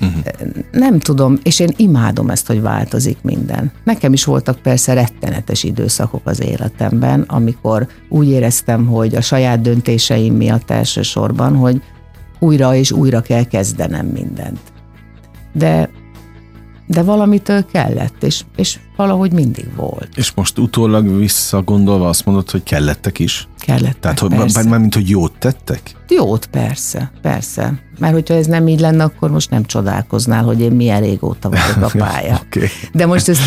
Uh-huh. 0.00 0.22
Nem 0.70 0.98
tudom, 0.98 1.38
és 1.42 1.60
én 1.60 1.72
imádom 1.76 2.30
ezt, 2.30 2.46
hogy 2.46 2.60
változik 2.60 3.18
minden. 3.22 3.72
Nekem 3.84 4.12
is 4.12 4.24
voltak 4.24 4.58
persze 4.58 4.92
rettenetes 4.92 5.64
időszakok 5.64 6.20
az 6.24 6.42
életemben, 6.42 7.20
amikor 7.20 7.88
úgy 8.08 8.28
éreztem, 8.28 8.86
hogy 8.86 9.14
a 9.14 9.20
saját 9.20 9.60
döntéseim 9.60 10.34
miatt 10.34 10.70
elsősorban, 10.70 11.56
hogy 11.56 11.82
újra 12.38 12.74
és 12.74 12.92
újra 12.92 13.20
kell 13.20 13.44
kezdenem 13.44 14.06
mindent. 14.06 14.60
De 15.52 15.90
de 16.90 17.02
valamitől 17.02 17.66
kellett, 17.72 18.22
és, 18.22 18.42
és 18.56 18.78
valahogy 18.96 19.32
mindig 19.32 19.66
volt. 19.76 20.08
És 20.14 20.32
most 20.34 20.58
utólag 20.58 21.18
visszagondolva 21.18 22.08
azt 22.08 22.24
mondod, 22.24 22.50
hogy 22.50 22.62
kellettek 22.62 23.18
is? 23.18 23.48
Kellettek, 23.58 23.98
Tehát, 24.00 24.18
hogy, 24.18 24.30
már, 24.30 24.64
már 24.68 24.78
mint 24.78 24.94
hogy 24.94 25.08
jót 25.08 25.32
tettek? 25.38 25.96
Jót, 26.08 26.46
persze, 26.46 27.12
persze. 27.22 27.82
Mert 27.98 28.12
hogyha 28.12 28.34
ez 28.34 28.46
nem 28.46 28.68
így 28.68 28.80
lenne, 28.80 29.04
akkor 29.04 29.30
most 29.30 29.50
nem 29.50 29.64
csodálkoznál, 29.64 30.44
hogy 30.44 30.60
én 30.60 30.72
milyen 30.72 31.00
régóta 31.00 31.48
vagyok 31.48 31.94
a 31.94 31.98
pálya. 32.04 32.40
okay. 32.46 32.68
De 32.92 33.06
most 33.06 33.28
ez, 33.28 33.38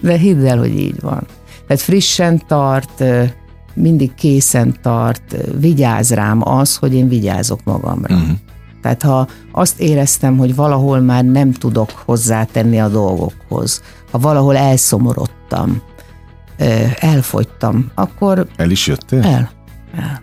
de 0.00 0.16
hidd 0.16 0.46
el, 0.46 0.58
hogy 0.58 0.78
így 0.78 1.00
van. 1.00 1.26
Tehát 1.66 1.82
frissen 1.82 2.42
tart, 2.46 3.04
mindig 3.74 4.14
készen 4.14 4.76
tart, 4.82 5.36
vigyáz 5.60 6.10
rám 6.10 6.48
az, 6.48 6.76
hogy 6.76 6.94
én 6.94 7.08
vigyázok 7.08 7.60
magamra. 7.64 8.14
Uh-huh. 8.14 8.36
Tehát 8.84 9.02
ha 9.02 9.26
azt 9.52 9.80
éreztem, 9.80 10.36
hogy 10.36 10.54
valahol 10.54 11.00
már 11.00 11.24
nem 11.24 11.52
tudok 11.52 11.90
hozzátenni 12.04 12.80
a 12.80 12.88
dolgokhoz, 12.88 13.82
ha 14.10 14.18
valahol 14.18 14.56
elszomorodtam, 14.56 15.82
elfogytam, 16.98 17.90
akkor... 17.94 18.46
El 18.56 18.70
is 18.70 18.86
jöttél? 18.86 19.22
El. 19.22 19.50
El. 19.96 20.22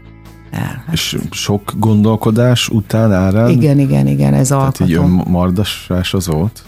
El. 0.51 0.83
És 0.91 1.17
sok 1.31 1.73
gondolkodás 1.77 2.69
után 2.69 3.13
árán? 3.13 3.49
Igen, 3.49 3.79
igen, 3.79 4.07
igen, 4.07 4.33
ez 4.33 4.47
Tehát 4.47 4.79
így 4.79 4.93
önmardasás 4.93 6.13
az 6.13 6.27
volt? 6.27 6.63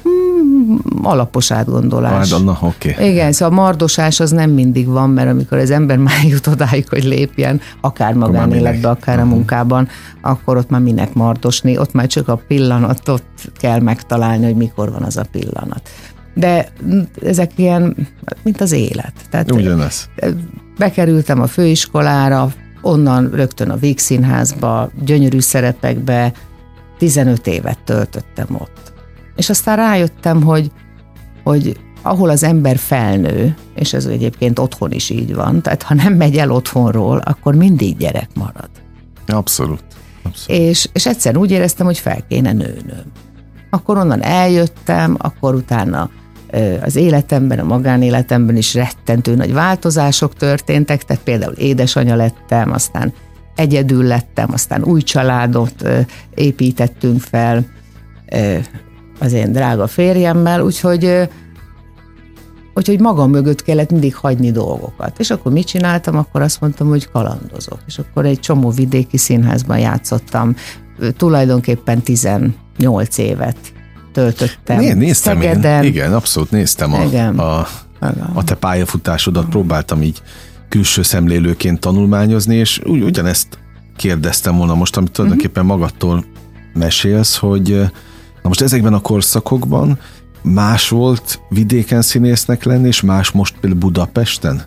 Alapos 1.02 1.52
átgondolás. 1.52 2.32
Ah, 2.32 2.44
na, 2.44 2.58
okay. 2.62 3.10
Igen, 3.12 3.32
szóval 3.32 3.58
a 3.58 3.62
mardosás 3.62 4.20
az 4.20 4.32
nem 4.32 4.50
mindig 4.50 4.88
van, 4.88 5.10
mert 5.10 5.30
amikor 5.30 5.58
az 5.58 5.72
ember 5.72 5.98
már 6.08 6.24
jut 6.24 6.48
odáig, 6.48 6.90
hogy 6.90 7.04
lépjen, 7.04 7.62
akár 7.82 8.14
magánéletbe, 8.14 8.90
akár 8.90 9.20
a 9.20 9.26
munkában, 9.26 9.88
akkor 10.22 10.58
ott 10.58 10.70
már 10.70 10.82
minek 10.82 11.14
mardosni, 11.14 11.78
ott 11.78 11.94
már 11.94 12.08
csak 12.08 12.28
a 12.28 12.42
pillanatot 12.48 13.24
kell 13.54 13.80
megtalálni, 13.80 14.46
hogy 14.46 14.56
mikor 14.56 14.92
van 14.92 15.04
az 15.04 15.18
a 15.18 15.26
pillanat. 15.32 15.90
De 16.34 16.68
ezek 17.22 17.52
ilyen, 17.56 17.96
mint 18.44 18.62
az 18.62 18.72
élet. 18.72 19.14
Tehát 19.30 19.52
Ugyanez. 19.52 20.10
Bekerültem 20.78 21.42
a 21.42 21.48
főiskolára, 21.48 22.52
onnan 22.82 23.30
rögtön 23.34 23.70
a 23.70 23.76
Vígszínházba, 23.76 24.90
gyönyörű 25.06 25.40
szerepekbe, 25.40 26.32
15 26.98 27.48
évet 27.48 27.80
töltöttem 27.86 28.48
ott. 28.60 28.93
És 29.36 29.50
aztán 29.50 29.76
rájöttem, 29.76 30.44
hogy, 30.44 30.72
hogy 31.44 31.80
ahol 32.02 32.30
az 32.30 32.44
ember 32.44 32.78
felnő, 32.78 33.56
és 33.76 33.94
ez 33.94 34.06
egyébként 34.06 34.60
otthon 34.60 34.92
is 34.92 35.10
így 35.10 35.36
van, 35.36 35.62
tehát 35.62 35.84
ha 35.84 35.94
nem 35.94 36.14
megy 36.14 36.38
el 36.38 36.52
otthonról, 36.52 37.18
akkor 37.18 37.56
mindig 37.56 37.98
gyerek 37.98 38.30
marad. 38.36 38.70
Abszolút. 39.28 39.84
Abszolút. 40.24 40.62
És, 40.62 40.90
és 40.94 41.06
egyszerűen 41.06 41.42
úgy 41.42 41.52
éreztem, 41.52 41.86
hogy 41.86 41.98
fel 41.98 42.26
kéne 42.28 42.52
nőnöm. 42.52 43.12
Akkor 43.70 43.98
onnan 43.98 44.24
eljöttem, 44.24 45.16
akkor 45.20 45.56
utána 45.56 46.10
az 46.82 46.96
életemben, 46.96 47.60
a 47.60 47.64
magánéletemben 47.64 48.58
is 48.58 48.74
rettentő 48.74 49.36
nagy 49.36 49.54
változások 49.54 50.36
történtek, 50.36 51.04
tehát 51.04 51.24
például 51.24 51.54
édesanya 51.54 52.16
lettem, 52.16 52.72
aztán 52.72 53.14
egyedül 53.56 54.04
lettem, 54.04 54.50
aztán 54.54 54.84
új 54.84 55.02
családot 55.02 55.88
építettünk 56.36 57.22
fel 57.22 57.66
az 59.24 59.34
én 59.34 59.52
drága 59.52 59.88
férjemmel, 59.88 60.62
úgyhogy 60.62 61.30
Úgyhogy 62.76 63.00
magam 63.00 63.30
mögött 63.30 63.64
kellett 63.64 63.92
mindig 63.92 64.16
hagyni 64.16 64.52
dolgokat. 64.52 65.20
És 65.20 65.30
akkor 65.30 65.52
mit 65.52 65.68
csináltam? 65.68 66.18
Akkor 66.18 66.42
azt 66.42 66.62
mondtam, 66.62 66.88
hogy 66.88 67.12
kalandozok. 67.12 67.80
És 67.88 67.98
akkor 67.98 68.26
egy 68.26 68.40
csomó 68.40 68.70
vidéki 68.70 69.18
színházban 69.18 69.80
játszottam, 69.80 70.56
tulajdonképpen 71.18 72.02
18 72.02 73.18
évet 73.18 73.58
töltöttem. 74.12 74.78
Né, 74.78 74.94
néztem 74.94 75.42
Szegeden. 75.42 75.84
én, 75.84 75.90
igen, 75.90 76.14
abszolút 76.14 76.52
néztem 76.52 76.94
a, 76.94 77.04
igen. 77.04 77.40
a, 77.40 77.68
a 78.34 78.44
te 78.44 78.56
pályafutásodat, 78.56 79.46
próbáltam 79.46 80.02
így 80.02 80.22
külső 80.70 81.02
szemlélőként 81.02 81.80
tanulmányozni, 81.80 82.56
és 82.56 82.82
ugy, 82.86 83.02
ugyanezt 83.02 83.48
kérdeztem 83.96 84.58
volna 84.58 84.76
most, 84.76 84.98
amit 84.98 85.12
tulajdonképpen 85.12 85.66
magadtól 85.66 86.26
mesélsz, 86.74 87.38
hogy 87.38 87.92
na 88.44 88.50
most 88.50 88.62
ezekben 88.62 88.94
a 88.94 89.00
korszakokban 89.00 90.00
más 90.42 90.90
volt 90.90 91.40
vidéken 91.50 92.02
színésznek 92.02 92.64
lenni, 92.64 92.88
és 92.88 93.02
más 93.02 93.32
most 93.32 93.56
például 93.60 93.80
Budapesten? 93.80 94.64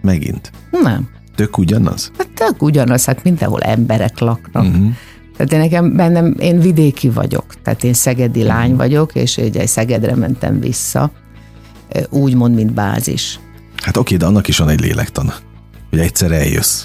Megint. 0.00 0.50
Nem. 0.70 1.08
Tök 1.34 1.58
ugyanaz? 1.58 2.10
Hát 2.18 2.28
tök 2.34 2.62
ugyanaz, 2.62 3.04
hát 3.04 3.22
mindenhol 3.24 3.60
emberek 3.60 4.18
laknak. 4.18 4.64
Uh-huh. 4.64 4.92
Tehát 5.36 5.52
én 5.52 5.58
nekem 5.58 5.96
bennem, 5.96 6.34
én 6.38 6.60
vidéki 6.60 7.08
vagyok, 7.08 7.44
tehát 7.62 7.84
én 7.84 7.94
szegedi 7.94 8.40
uh-huh. 8.40 8.56
lány 8.56 8.76
vagyok, 8.76 9.14
és 9.14 9.36
egy 9.36 9.66
Szegedre 9.66 10.14
mentem 10.14 10.60
vissza, 10.60 11.10
úgymond, 12.10 12.54
mint 12.54 12.72
bázis. 12.72 13.40
Hát 13.76 13.96
oké, 13.96 14.16
de 14.16 14.26
annak 14.26 14.48
is 14.48 14.58
van 14.58 14.68
egy 14.68 14.80
lélektan, 14.80 15.32
hogy 15.90 15.98
egyszer 15.98 16.32
eljössz, 16.32 16.84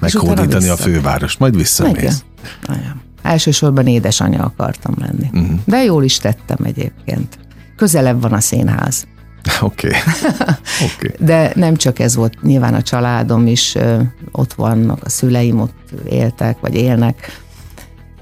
meghódítani 0.00 0.68
a 0.68 0.76
fővárost, 0.76 1.38
majd 1.38 1.56
visszamész. 1.56 2.24
Igen. 2.68 3.04
Elsősorban 3.26 3.86
édesanyja 3.86 4.42
akartam 4.42 4.94
lenni. 4.98 5.30
Uh-huh. 5.32 5.58
De 5.64 5.84
jól 5.84 6.04
is 6.04 6.18
tettem 6.18 6.58
egyébként 6.62 7.38
közelebb 7.76 8.20
van 8.20 8.32
a 8.32 8.40
színház. 8.40 9.06
Oké. 9.60 9.86
Okay. 9.86 10.00
okay. 10.94 11.26
De 11.26 11.52
nem 11.54 11.76
csak 11.76 11.98
ez 11.98 12.16
volt, 12.16 12.42
nyilván 12.42 12.74
a 12.74 12.82
családom 12.82 13.46
is 13.46 13.76
ott 14.32 14.52
vannak, 14.52 15.04
a 15.04 15.08
szüleim 15.08 15.60
ott 15.60 15.90
éltek, 16.08 16.60
vagy 16.60 16.74
élnek, 16.74 17.42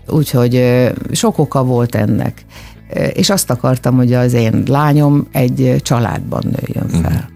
úgyhogy 0.07 0.65
sok 1.13 1.39
oka 1.39 1.65
volt 1.65 1.95
ennek. 1.95 2.45
És 3.13 3.31
azt 3.31 3.51
akartam, 3.51 3.97
hogy 3.97 4.13
az 4.13 4.33
én 4.33 4.63
lányom 4.67 5.29
egy 5.33 5.77
családban 5.83 6.43
nőjön 6.45 6.89
fel. 6.89 7.01
Uh-huh. 7.01 7.33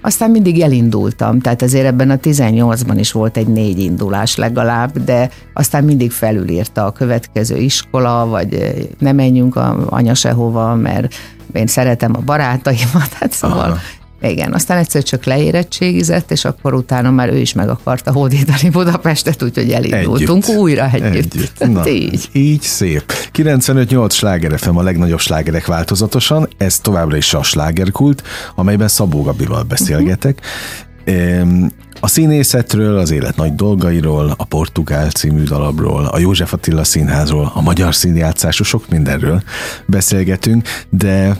Aztán 0.00 0.30
mindig 0.30 0.60
elindultam, 0.60 1.40
tehát 1.40 1.62
azért 1.62 1.86
ebben 1.86 2.10
a 2.10 2.16
18-ban 2.16 2.96
is 2.98 3.12
volt 3.12 3.36
egy 3.36 3.46
négy 3.46 3.78
indulás 3.78 4.36
legalább, 4.36 5.04
de 5.04 5.30
aztán 5.52 5.84
mindig 5.84 6.10
felülírta 6.10 6.84
a 6.84 6.92
következő 6.92 7.56
iskola, 7.56 8.26
vagy 8.26 8.74
ne 8.98 9.12
menjünk 9.12 9.56
a 9.56 9.76
anya 9.88 10.14
sehova, 10.14 10.74
mert 10.74 11.14
én 11.52 11.66
szeretem 11.66 12.12
a 12.16 12.20
barátaimat, 12.20 13.12
hát 13.12 13.32
szóval 13.32 13.70
Aha. 13.70 13.78
Igen, 14.22 14.52
aztán 14.52 14.78
egyszer 14.78 15.02
csak 15.02 15.24
leérettségizett, 15.24 16.30
és 16.30 16.44
akkor 16.44 16.74
utána 16.74 17.10
már 17.10 17.28
ő 17.28 17.36
is 17.36 17.52
meg 17.52 17.68
akarta 17.68 18.12
hódítani 18.12 18.68
Budapestet, 18.70 19.42
úgyhogy 19.42 19.70
elindultunk 19.70 20.44
együtt. 20.44 20.58
újra 20.58 20.90
együtt. 20.92 21.34
együtt. 21.34 21.66
Na, 21.72 21.88
így. 21.88 22.28
így 22.32 22.62
szép. 22.62 23.12
95-8 23.34 24.10
sláger 24.10 24.58
FM 24.58 24.76
a 24.76 24.82
legnagyobb 24.82 25.20
slágerek 25.20 25.66
változatosan, 25.66 26.48
ez 26.56 26.78
továbbra 26.78 27.16
is 27.16 27.34
a 27.34 27.42
slágerkult, 27.42 28.22
amelyben 28.54 28.88
Szabó 28.88 29.22
Gabival 29.22 29.62
beszélgetek. 29.62 30.40
Uh-huh. 30.40 31.66
A 32.00 32.08
színészetről, 32.08 32.98
az 32.98 33.10
élet 33.10 33.36
nagy 33.36 33.54
dolgairól, 33.54 34.34
a 34.36 34.44
Portugál 34.44 35.10
című 35.10 35.42
dalabról, 35.42 36.04
a 36.04 36.18
József 36.18 36.52
Attila 36.52 36.84
színházról, 36.84 37.52
a 37.54 37.60
magyar 37.60 37.94
színjátszásról, 37.94 38.66
sok 38.66 38.88
mindenről 38.88 39.42
beszélgetünk, 39.86 40.68
de 40.90 41.36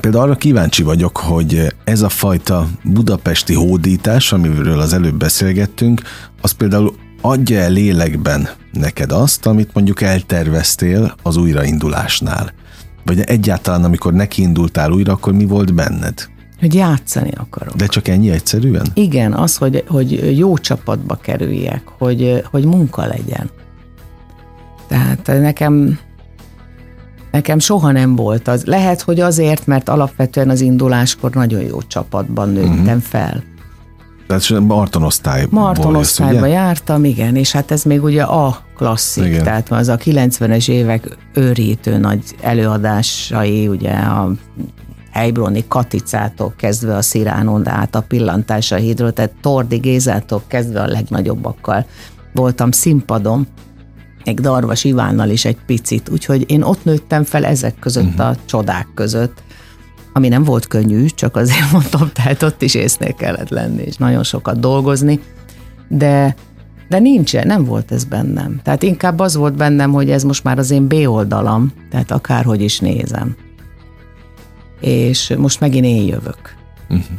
Például 0.00 0.24
arra 0.24 0.34
kíváncsi 0.34 0.82
vagyok, 0.82 1.16
hogy 1.16 1.74
ez 1.84 2.02
a 2.02 2.08
fajta 2.08 2.68
budapesti 2.84 3.54
hódítás, 3.54 4.32
amiről 4.32 4.80
az 4.80 4.92
előbb 4.92 5.14
beszélgettünk, 5.14 6.02
az 6.40 6.50
például 6.50 6.94
adja 7.20 7.58
el 7.58 7.70
lélekben 7.70 8.48
neked 8.72 9.12
azt, 9.12 9.46
amit 9.46 9.74
mondjuk 9.74 10.02
elterveztél 10.02 11.14
az 11.22 11.36
újraindulásnál? 11.36 12.52
Vagy 13.04 13.20
egyáltalán, 13.20 13.84
amikor 13.84 14.12
nekiindultál 14.12 14.90
újra, 14.90 15.12
akkor 15.12 15.32
mi 15.32 15.44
volt 15.44 15.74
benned? 15.74 16.28
Hogy 16.60 16.74
játszani 16.74 17.30
akarok. 17.36 17.74
De 17.74 17.86
csak 17.86 18.08
ennyi 18.08 18.30
egyszerűen? 18.30 18.86
Igen, 18.94 19.32
az, 19.32 19.56
hogy, 19.56 19.84
hogy 19.88 20.38
jó 20.38 20.58
csapatba 20.58 21.14
kerüljek, 21.14 21.82
hogy, 21.98 22.42
hogy 22.50 22.64
munka 22.64 23.06
legyen. 23.06 23.50
Tehát 24.88 25.26
nekem 25.26 25.98
Nekem 27.30 27.58
soha 27.58 27.92
nem 27.92 28.16
volt 28.16 28.48
az. 28.48 28.64
Lehet, 28.64 29.02
hogy 29.02 29.20
azért, 29.20 29.66
mert 29.66 29.88
alapvetően 29.88 30.50
az 30.50 30.60
induláskor 30.60 31.30
nagyon 31.30 31.60
jó 31.60 31.82
csapatban 31.82 32.48
nőttem 32.48 32.80
uh-huh. 32.80 33.00
fel. 33.00 33.42
Tehát 34.26 34.60
Marton 34.60 35.02
osztályban 35.02 35.62
Marton 35.62 35.96
osztályba 35.96 36.46
jártam, 36.46 37.04
igen, 37.04 37.36
és 37.36 37.52
hát 37.52 37.70
ez 37.70 37.82
még 37.82 38.02
ugye 38.02 38.22
a 38.22 38.58
klasszik, 38.76 39.24
igen. 39.24 39.44
tehát 39.44 39.70
az 39.70 39.88
a 39.88 39.96
90-es 39.96 40.68
évek 40.68 41.16
őrítő 41.34 41.96
nagy 41.96 42.22
előadásai, 42.40 43.68
ugye 43.68 43.92
a 43.92 44.30
Heibroni 45.10 45.64
Katicától 45.68 46.54
kezdve 46.56 46.96
a 46.96 47.02
Sziránon 47.02 47.68
át 47.68 47.94
a 47.94 48.00
pillantása 48.00 48.76
hídról, 48.76 49.12
tehát 49.12 49.32
Tordi 49.40 49.76
Gézától 49.76 50.42
kezdve 50.46 50.80
a 50.80 50.86
legnagyobbakkal 50.86 51.86
voltam 52.32 52.70
színpadon, 52.70 53.46
még 54.24 54.40
Darvas 54.40 54.84
Ivánnal 54.84 55.28
is 55.28 55.44
egy 55.44 55.58
picit, 55.66 56.08
úgyhogy 56.08 56.50
én 56.50 56.62
ott 56.62 56.84
nőttem 56.84 57.24
fel 57.24 57.44
ezek 57.44 57.78
között 57.78 58.04
uh-huh. 58.04 58.26
a 58.26 58.36
csodák 58.44 58.86
között, 58.94 59.42
ami 60.12 60.28
nem 60.28 60.44
volt 60.44 60.66
könnyű, 60.66 61.06
csak 61.06 61.36
azért 61.36 61.72
mondtam, 61.72 62.10
tehát 62.12 62.42
ott 62.42 62.62
is 62.62 62.74
észnél 62.74 63.14
kellett 63.14 63.48
lenni, 63.48 63.82
és 63.82 63.96
nagyon 63.96 64.22
sokat 64.22 64.60
dolgozni, 64.60 65.20
de 65.88 66.36
de 66.88 66.98
nincs, 66.98 67.34
nem 67.34 67.64
volt 67.64 67.92
ez 67.92 68.04
bennem. 68.04 68.60
Tehát 68.62 68.82
inkább 68.82 69.18
az 69.18 69.36
volt 69.36 69.56
bennem, 69.56 69.92
hogy 69.92 70.10
ez 70.10 70.22
most 70.22 70.44
már 70.44 70.58
az 70.58 70.70
én 70.70 70.86
B 70.86 70.92
oldalam, 70.92 71.72
tehát 71.90 72.10
akárhogy 72.10 72.60
is 72.60 72.80
nézem. 72.80 73.36
És 74.80 75.34
most 75.38 75.60
megint 75.60 75.84
én 75.84 76.06
jövök. 76.06 76.56
Uh-huh. 76.88 77.18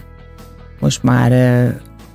Most 0.79 1.03
már 1.03 1.31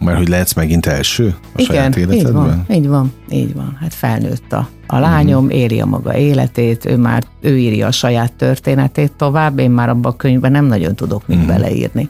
mert 0.05 0.19
hogy 0.19 0.29
lehetsz 0.29 0.53
megint 0.53 0.87
első 0.87 1.35
a 1.41 1.61
Igen, 1.61 1.75
saját 1.75 1.97
életedben? 1.97 2.27
így 2.27 2.33
van, 2.33 2.65
így 2.71 2.89
van, 2.89 3.13
így 3.31 3.55
van. 3.55 3.77
Hát 3.81 3.95
felnőtt 3.95 4.53
a, 4.53 4.69
a 4.87 4.99
lányom, 4.99 5.45
uh-huh. 5.45 5.61
éri 5.61 5.81
a 5.81 5.87
maga 5.87 6.17
életét, 6.17 6.85
ő 6.85 6.97
már, 6.97 7.25
ő 7.41 7.59
írja 7.59 7.87
a 7.87 7.91
saját 7.91 8.33
történetét 8.33 9.13
tovább, 9.13 9.59
én 9.59 9.71
már 9.71 9.89
abban 9.89 10.13
a 10.13 10.17
könyvben 10.17 10.53
nem 10.53 10.65
nagyon 10.65 10.95
tudok 10.95 11.27
mit 11.27 11.37
uh-huh. 11.37 11.53
beleírni. 11.53 12.09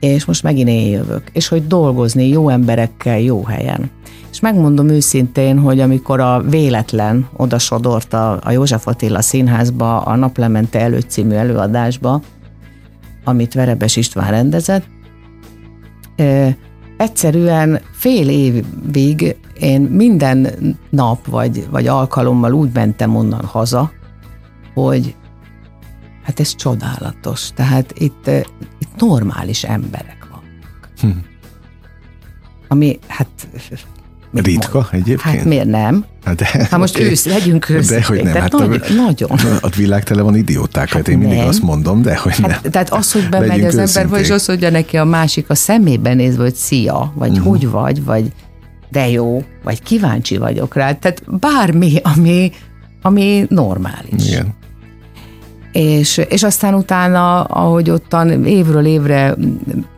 És 0.00 0.24
most 0.24 0.42
megint 0.42 0.68
én 0.68 0.90
jövök. 0.90 1.22
És 1.32 1.48
hogy 1.48 1.66
dolgozni 1.66 2.28
jó 2.28 2.48
emberekkel, 2.48 3.18
jó 3.18 3.44
helyen. 3.44 3.90
És 4.30 4.40
megmondom 4.40 4.88
őszintén, 4.88 5.58
hogy 5.58 5.80
amikor 5.80 6.20
a 6.20 6.42
véletlen 6.42 7.28
odasodort 7.36 8.12
a, 8.12 8.40
a 8.42 8.50
József 8.50 8.86
Attila 8.86 9.22
színházba, 9.22 10.00
a 10.00 10.16
Naplemente 10.16 10.80
előtt 10.80 11.10
című 11.10 11.34
előadásba, 11.34 12.20
amit 13.24 13.54
Verebes 13.54 13.96
István 13.96 14.30
rendezett, 14.30 14.84
egyszerűen 16.96 17.80
fél 17.92 18.28
évig 18.28 19.36
én 19.60 19.80
minden 19.80 20.48
nap 20.90 21.26
vagy, 21.26 21.66
vagy 21.70 21.86
alkalommal 21.86 22.52
úgy 22.52 22.70
mentem 22.72 23.16
onnan 23.16 23.44
haza, 23.44 23.92
hogy 24.74 25.14
hát 26.22 26.40
ez 26.40 26.54
csodálatos. 26.54 27.50
Tehát 27.54 27.92
itt, 27.98 28.30
itt 28.78 28.96
normális 28.96 29.64
emberek 29.64 30.26
vannak. 30.30 30.88
Hm. 31.00 31.08
Ami 32.68 32.98
hát 33.06 33.48
Ritka 34.32 34.78
mond? 34.78 34.88
egyébként? 34.90 35.20
Hát 35.36 35.44
miért 35.44 35.68
nem? 35.68 36.04
Hát, 36.24 36.34
de, 36.34 36.44
hát 36.44 36.76
most 36.76 36.94
okay. 36.94 37.06
ősz, 37.06 37.24
legyünk 37.24 37.68
őszintén. 37.68 37.98
De 37.98 38.06
hogy 38.06 38.22
nem, 38.22 38.34
hát 38.34 38.52
nagy, 38.52 38.82
a, 38.88 38.92
nagyon. 38.92 39.30
A 39.60 39.68
világ 39.68 40.04
tele 40.04 40.22
van 40.22 40.36
idióták, 40.36 40.88
hát 40.92 41.08
én 41.08 41.18
mindig 41.18 41.38
nem. 41.38 41.46
azt 41.46 41.62
mondom, 41.62 42.02
de 42.02 42.16
hogy 42.16 42.36
hát, 42.36 42.62
nem. 42.62 42.72
Tehát 42.72 42.92
az, 42.92 43.12
hogy 43.12 43.28
bemegy 43.28 43.48
legyünk 43.48 43.68
az 43.68 43.74
őszintén. 43.74 44.02
ember, 44.02 44.20
vagy 44.20 44.30
az, 44.30 44.44
hogy 44.46 44.68
neki 44.70 44.96
a 44.96 45.04
másik 45.04 45.50
a 45.50 45.54
szemébe 45.54 46.14
nézve, 46.14 46.42
hogy 46.42 46.54
szia, 46.54 47.12
vagy 47.14 47.30
uh-huh. 47.30 47.46
hogy 47.46 47.70
vagy, 47.70 48.04
vagy 48.04 48.32
de 48.90 49.08
jó, 49.08 49.42
vagy 49.64 49.82
kíváncsi 49.82 50.36
vagyok 50.36 50.74
rá. 50.74 50.92
Tehát 50.92 51.22
bármi, 51.26 51.96
ami, 52.02 52.52
ami 53.02 53.46
normális. 53.48 54.26
Igen. 54.26 54.54
És, 55.72 56.16
és 56.28 56.42
aztán 56.42 56.74
utána, 56.74 57.42
ahogy 57.42 57.90
ottan 57.90 58.44
évről 58.44 58.86
évre 58.86 59.34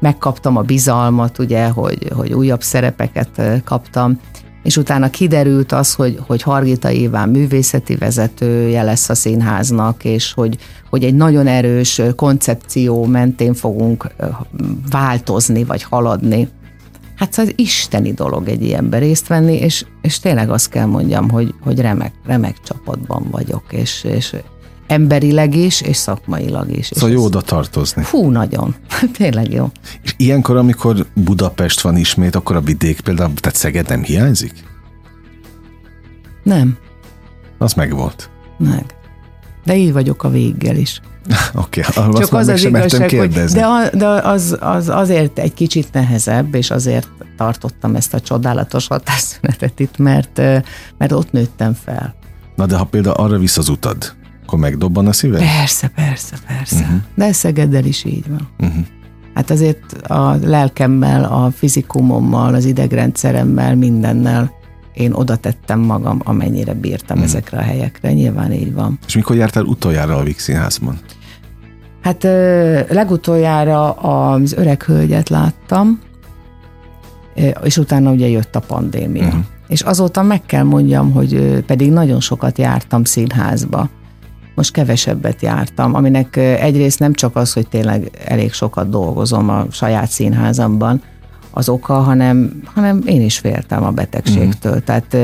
megkaptam 0.00 0.56
a 0.56 0.62
bizalmat, 0.62 1.38
ugye, 1.38 1.68
hogy, 1.68 2.10
hogy 2.14 2.32
újabb 2.32 2.62
szerepeket 2.62 3.42
kaptam, 3.64 4.20
és 4.66 4.76
utána 4.76 5.10
kiderült 5.10 5.72
az, 5.72 5.94
hogy, 5.94 6.18
hogy 6.26 6.42
Hargita 6.42 6.90
Iván 6.90 7.28
művészeti 7.28 7.96
vezetője 7.96 8.82
lesz 8.82 9.08
a 9.08 9.14
színháznak, 9.14 10.04
és 10.04 10.32
hogy, 10.32 10.56
hogy 10.90 11.04
egy 11.04 11.14
nagyon 11.14 11.46
erős 11.46 12.00
koncepció 12.16 13.04
mentén 13.04 13.54
fogunk 13.54 14.10
változni, 14.90 15.64
vagy 15.64 15.82
haladni. 15.82 16.48
Hát 17.16 17.38
az 17.38 17.52
isteni 17.56 18.12
dolog 18.12 18.48
egy 18.48 18.62
ilyenben 18.62 19.00
részt 19.00 19.26
venni, 19.26 19.54
és, 19.54 19.84
és 20.02 20.18
tényleg 20.18 20.50
azt 20.50 20.68
kell 20.68 20.86
mondjam, 20.86 21.30
hogy, 21.30 21.54
hogy 21.60 21.80
remek, 21.80 22.12
remek 22.24 22.56
csapatban 22.64 23.26
vagyok, 23.30 23.64
és, 23.70 24.04
és 24.04 24.34
emberileg 24.86 25.54
is, 25.54 25.80
és 25.80 25.96
szakmailag 25.96 26.76
is. 26.76 26.86
Szóval 26.86 27.10
jó 27.10 27.24
oda 27.24 27.40
tartozni. 27.40 28.02
Fú, 28.02 28.30
nagyon. 28.30 28.74
Tényleg 29.18 29.52
jó. 29.52 29.70
És 30.02 30.14
ilyenkor, 30.16 30.56
amikor 30.56 31.06
Budapest 31.14 31.80
van 31.80 31.96
ismét, 31.96 32.34
akkor 32.34 32.56
a 32.56 32.60
vidék 32.60 33.00
például, 33.00 33.34
tehát 33.34 33.58
Szeged 33.58 33.88
nem 33.88 34.02
hiányzik? 34.02 34.52
Nem. 36.42 36.76
Az 37.58 37.72
meg 37.72 37.94
volt. 37.94 38.30
Meg. 38.58 38.84
De 39.64 39.76
így 39.76 39.92
vagyok 39.92 40.24
a 40.24 40.28
véggel 40.28 40.76
is. 40.76 41.00
Oké, 41.54 41.82
okay, 41.96 42.12
Csak 42.12 42.32
az 42.32 42.48
az 42.48 42.64
igazság, 42.64 43.10
hogy 43.10 43.30
de, 43.30 43.90
de 43.92 44.06
az, 44.06 44.56
az 44.60 44.88
azért 44.88 45.38
egy 45.38 45.54
kicsit 45.54 45.92
nehezebb, 45.92 46.54
és 46.54 46.70
azért 46.70 47.08
tartottam 47.36 47.94
ezt 47.94 48.14
a 48.14 48.20
csodálatos 48.20 48.86
hatásszünetet 48.86 49.80
itt, 49.80 49.98
mert, 49.98 50.36
mert 50.98 51.12
ott 51.12 51.32
nőttem 51.32 51.74
fel. 51.84 52.14
Na 52.56 52.66
de 52.66 52.76
ha 52.76 52.84
például 52.84 53.14
arra 53.14 53.38
visz 53.38 53.58
az 53.58 53.68
utad, 53.68 54.14
akkor 54.46 54.58
megdobban 54.58 55.06
a 55.06 55.12
szíved? 55.12 55.40
Persze, 55.40 55.88
persze, 55.88 56.36
persze. 56.46 56.80
Uh-huh. 56.80 57.00
De 57.14 57.32
Szegeddel 57.32 57.84
is 57.84 58.04
így 58.04 58.28
van. 58.28 58.48
Uh-huh. 58.58 58.84
Hát 59.34 59.50
azért 59.50 59.92
a 60.02 60.36
lelkemmel, 60.42 61.24
a 61.24 61.50
fizikumommal, 61.50 62.54
az 62.54 62.64
idegrendszeremmel, 62.64 63.76
mindennel 63.76 64.52
én 64.94 65.12
oda 65.12 65.36
tettem 65.36 65.80
magam, 65.80 66.20
amennyire 66.24 66.74
bírtam 66.74 67.16
uh-huh. 67.16 67.32
ezekre 67.32 67.58
a 67.58 67.62
helyekre. 67.62 68.12
Nyilván 68.12 68.52
így 68.52 68.74
van. 68.74 68.98
És 69.06 69.14
mikor 69.14 69.36
jártál 69.36 69.64
utoljára 69.64 70.16
a 70.16 70.22
Vix 70.22 70.42
Színházban? 70.42 70.98
Hát 72.02 72.22
legutoljára 72.88 73.92
az 73.92 74.52
öreg 74.52 74.82
hölgyet 74.82 75.28
láttam, 75.28 76.00
és 77.62 77.76
utána 77.76 78.10
ugye 78.10 78.28
jött 78.28 78.56
a 78.56 78.60
pandémia. 78.60 79.26
Uh-huh. 79.26 79.44
És 79.68 79.80
azóta 79.80 80.22
meg 80.22 80.42
kell 80.42 80.62
mondjam, 80.62 81.12
hogy 81.12 81.64
pedig 81.66 81.92
nagyon 81.92 82.20
sokat 82.20 82.58
jártam 82.58 83.04
színházba 83.04 83.88
most 84.56 84.72
kevesebbet 84.72 85.42
jártam, 85.42 85.94
aminek 85.94 86.36
egyrészt 86.36 86.98
nem 86.98 87.12
csak 87.12 87.36
az, 87.36 87.52
hogy 87.52 87.68
tényleg 87.68 88.10
elég 88.24 88.52
sokat 88.52 88.88
dolgozom 88.88 89.48
a 89.48 89.66
saját 89.70 90.10
színházamban, 90.10 91.02
az 91.50 91.68
oka, 91.68 91.94
hanem, 91.94 92.62
hanem 92.64 93.02
én 93.06 93.22
is 93.22 93.38
féltem 93.38 93.84
a 93.84 93.90
betegségtől. 93.90 94.74
Mm. 94.74 94.84
Tehát 94.84 95.16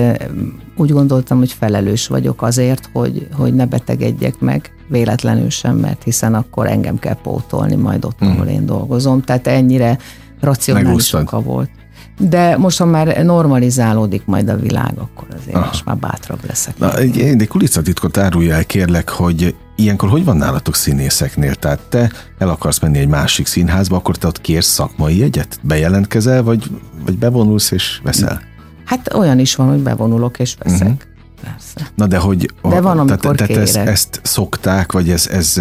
úgy 0.76 0.90
gondoltam, 0.90 1.38
hogy 1.38 1.52
felelős 1.52 2.06
vagyok 2.06 2.42
azért, 2.42 2.88
hogy, 2.92 3.28
hogy 3.32 3.54
ne 3.54 3.66
betegedjek 3.66 4.38
meg 4.38 4.70
véletlenül 4.88 5.50
sem, 5.50 5.76
mert 5.76 6.02
hiszen 6.02 6.34
akkor 6.34 6.66
engem 6.66 6.98
kell 6.98 7.16
pótolni 7.22 7.74
majd 7.74 8.04
ott, 8.04 8.24
mm. 8.24 8.28
ahol 8.28 8.46
én 8.46 8.66
dolgozom. 8.66 9.20
Tehát 9.20 9.46
ennyire 9.46 9.98
racionális 10.40 11.12
oka 11.12 11.40
volt. 11.40 11.70
De 12.18 12.56
most, 12.56 12.78
ha 12.78 12.84
már 12.84 13.24
normalizálódik 13.24 14.22
majd 14.24 14.48
a 14.48 14.56
világ, 14.56 14.92
akkor 14.98 15.28
azért 15.36 15.56
Aha. 15.56 15.66
most 15.66 15.84
már 15.84 15.96
bátrabb 15.96 16.40
leszek. 16.46 16.78
Na, 16.78 16.96
egy, 16.96 17.20
egy 17.20 17.48
kulisszatitkot 17.48 18.16
árulj 18.16 18.50
el, 18.50 18.64
kérlek, 18.64 19.08
hogy 19.08 19.54
ilyenkor 19.76 20.08
hogy 20.08 20.24
van 20.24 20.36
nálatok 20.36 20.74
színészeknél? 20.74 21.54
Tehát 21.54 21.80
te 21.88 22.12
el 22.38 22.48
akarsz 22.48 22.80
menni 22.80 22.98
egy 22.98 23.08
másik 23.08 23.46
színházba, 23.46 23.96
akkor 23.96 24.16
te 24.16 24.26
ott 24.26 24.40
kérsz 24.40 24.66
szakmai 24.66 25.18
jegyet? 25.18 25.58
Bejelentkezel, 25.62 26.42
vagy, 26.42 26.70
vagy 27.04 27.18
bevonulsz 27.18 27.70
és 27.70 28.00
veszel? 28.02 28.42
Hát 28.84 29.14
olyan 29.14 29.38
is 29.38 29.54
van, 29.54 29.68
hogy 29.68 29.80
bevonulok 29.80 30.38
és 30.38 30.56
veszek. 30.58 30.82
Uh-huh. 30.82 31.00
Persze. 31.42 31.90
Na 31.94 32.06
de 32.06 32.18
hogy... 32.18 32.50
De 32.62 32.80
van, 32.80 32.98
amikor 32.98 33.36
tehát, 33.36 33.52
tehát 33.52 33.62
ezt, 33.62 33.76
ezt 33.76 34.20
szokták, 34.22 34.92
vagy 34.92 35.10
ez, 35.10 35.26
ez, 35.26 35.60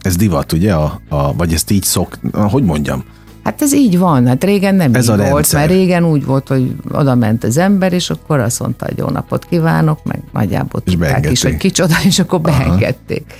ez 0.00 0.16
divat, 0.16 0.52
ugye? 0.52 0.74
A, 0.74 1.00
a, 1.08 1.34
vagy 1.34 1.52
ezt 1.52 1.70
így 1.70 1.82
szok... 1.82 2.18
Hogy 2.32 2.64
mondjam? 2.64 3.04
Hát 3.44 3.62
ez 3.62 3.74
így 3.74 3.98
van, 3.98 4.26
hát 4.26 4.44
régen 4.44 4.74
nem 4.74 4.94
ez 4.94 5.04
így 5.04 5.20
a 5.20 5.28
volt, 5.28 5.52
mert 5.52 5.70
régen 5.70 6.04
úgy 6.04 6.24
volt, 6.24 6.48
hogy 6.48 6.74
oda 6.90 7.14
ment 7.14 7.44
az 7.44 7.56
ember, 7.56 7.92
és 7.92 8.10
akkor 8.10 8.38
azt 8.38 8.60
mondta, 8.60 8.84
hogy 8.84 8.98
jó 8.98 9.08
napot 9.08 9.44
kívánok, 9.44 10.04
meg 10.04 10.22
nagyjából 10.32 10.82
és 10.84 10.92
tudták 10.92 11.30
is, 11.30 11.42
hogy 11.42 11.56
kicsoda, 11.56 11.94
és 12.04 12.18
akkor 12.18 12.40
Aha. 12.42 12.58
beengedték. 12.58 13.34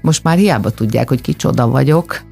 Most 0.00 0.24
már 0.24 0.36
hiába 0.36 0.70
tudják, 0.70 1.08
hogy 1.08 1.20
kicsoda 1.20 1.68
vagyok, 1.68 2.22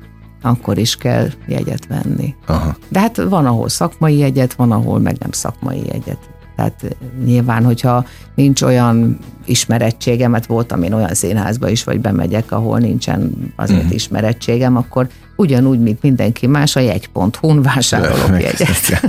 akkor 0.43 0.79
is 0.79 0.97
kell 0.97 1.29
jegyet 1.47 1.87
venni. 1.87 2.35
Aha. 2.47 2.77
De 2.89 3.01
hát 3.01 3.17
van, 3.17 3.47
ahol 3.47 3.69
szakmai 3.69 4.19
jegyet, 4.19 4.55
van, 4.55 4.73
ahol 4.73 4.99
meg 4.99 5.17
nem 5.19 5.31
szakmai 5.31 5.83
jegyet. 5.87 6.19
Tehát 6.57 6.97
nyilván, 7.25 7.65
hogyha 7.65 8.05
nincs 8.35 8.63
olyan 8.63 9.19
ismerettségem, 9.45 10.31
mert 10.31 10.47
voltam 10.47 10.83
én 10.83 10.93
olyan 10.93 11.15
színházba 11.15 11.69
is, 11.69 11.85
vagy 11.85 12.01
bemegyek, 12.01 12.53
ahol 12.53 12.79
nincsen 12.79 13.33
azért 13.57 13.85
mm. 13.85 13.91
ismerettségem, 13.91 14.77
akkor 14.77 15.09
ugyanúgy, 15.37 15.81
mint 15.81 16.03
mindenki 16.03 16.47
más, 16.47 16.77
a 16.77 16.81
jegy.hu-n 16.81 17.63
vásárolok 17.63 18.41
jegyet. 18.43 19.09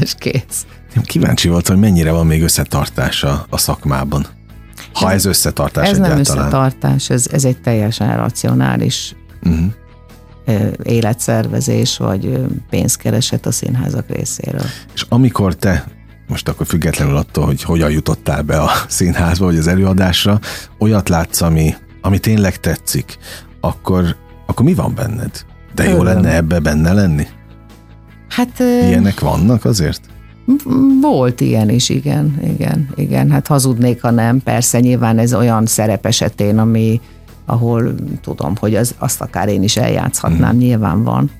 És 0.00 0.14
kész. 0.18 0.66
Én 0.96 1.02
kíváncsi 1.02 1.48
voltam, 1.48 1.74
hogy 1.74 1.84
mennyire 1.84 2.10
van 2.10 2.26
még 2.26 2.42
összetartása 2.42 3.46
a 3.50 3.58
szakmában. 3.58 4.26
Ha 4.92 5.10
ez, 5.10 5.14
ez 5.14 5.24
összetartás 5.24 5.88
Ez 5.88 5.96
egyáltalán. 5.96 6.10
nem 6.10 6.18
összetartás, 6.18 7.10
ez, 7.10 7.26
ez 7.32 7.44
egy 7.44 7.60
teljesen 7.60 8.16
racionális 8.16 9.14
uh-huh. 9.42 10.72
életszervezés, 10.82 11.96
vagy 11.96 12.46
pénzkereset 12.70 13.46
a 13.46 13.52
színházak 13.52 14.08
részéről. 14.08 14.66
És 14.94 15.06
amikor 15.08 15.54
te 15.54 15.84
most 16.28 16.48
akkor 16.48 16.66
függetlenül 16.66 17.16
attól, 17.16 17.44
hogy 17.44 17.62
hogyan 17.62 17.90
jutottál 17.90 18.42
be 18.42 18.60
a 18.60 18.70
színházba, 18.88 19.44
vagy 19.44 19.58
az 19.58 19.66
előadásra, 19.66 20.40
olyat 20.78 21.08
látsz, 21.08 21.40
ami, 21.40 21.74
ami 22.00 22.18
tényleg 22.18 22.60
tetszik, 22.60 23.18
akkor, 23.60 24.16
akkor 24.46 24.64
mi 24.64 24.74
van 24.74 24.94
benned? 24.94 25.44
De 25.74 25.88
jó 25.88 26.02
lenne 26.02 26.34
ebbe 26.34 26.58
benne 26.58 26.92
lenni? 26.92 27.26
Hát... 28.28 28.58
Ilyenek 28.58 29.20
vannak 29.20 29.64
azért? 29.64 30.00
Volt 31.00 31.40
ilyen 31.40 31.68
is, 31.68 31.88
igen, 31.88 32.40
igen, 32.42 32.88
igen. 32.94 33.30
Hát 33.30 33.46
hazudnék, 33.46 34.02
ha 34.02 34.10
nem. 34.10 34.42
Persze 34.42 34.80
nyilván 34.80 35.18
ez 35.18 35.34
olyan 35.34 35.66
szerep 35.66 36.06
esetén, 36.06 36.58
ami, 36.58 37.00
ahol 37.46 37.94
tudom, 38.22 38.54
hogy 38.60 38.74
az, 38.74 38.94
azt 38.98 39.20
akár 39.20 39.48
én 39.48 39.62
is 39.62 39.76
eljátszhatnám, 39.76 40.50
hmm. 40.50 40.58
nyilván 40.58 41.02
van. 41.02 41.30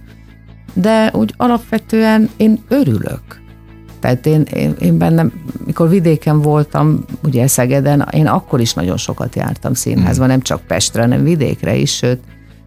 De 0.75 1.11
úgy 1.13 1.35
alapvetően 1.37 2.31
én 2.37 2.59
örülök. 2.69 3.44
Tehát 4.05 4.27
én, 4.27 4.43
én, 4.43 4.75
én 4.81 4.99
bennem, 4.99 5.33
mikor 5.67 5.89
vidéken 5.89 6.41
voltam, 6.41 7.05
ugye 7.23 7.47
Szegeden, 7.47 8.09
én 8.13 8.27
akkor 8.27 8.61
is 8.61 8.75
nagyon 8.75 8.97
sokat 8.97 9.37
jártam 9.37 9.75
színházba, 9.75 10.23
hmm. 10.23 10.33
nem 10.33 10.41
csak 10.41 10.61
Pestre, 10.67 11.01
hanem 11.01 11.25
vidékre 11.25 11.75
is, 11.75 11.95
sőt, 11.97 12.21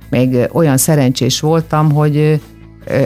még 0.09 0.37
olyan 0.51 0.77
szerencsés 0.77 1.39
voltam, 1.39 1.91
hogy 1.91 2.41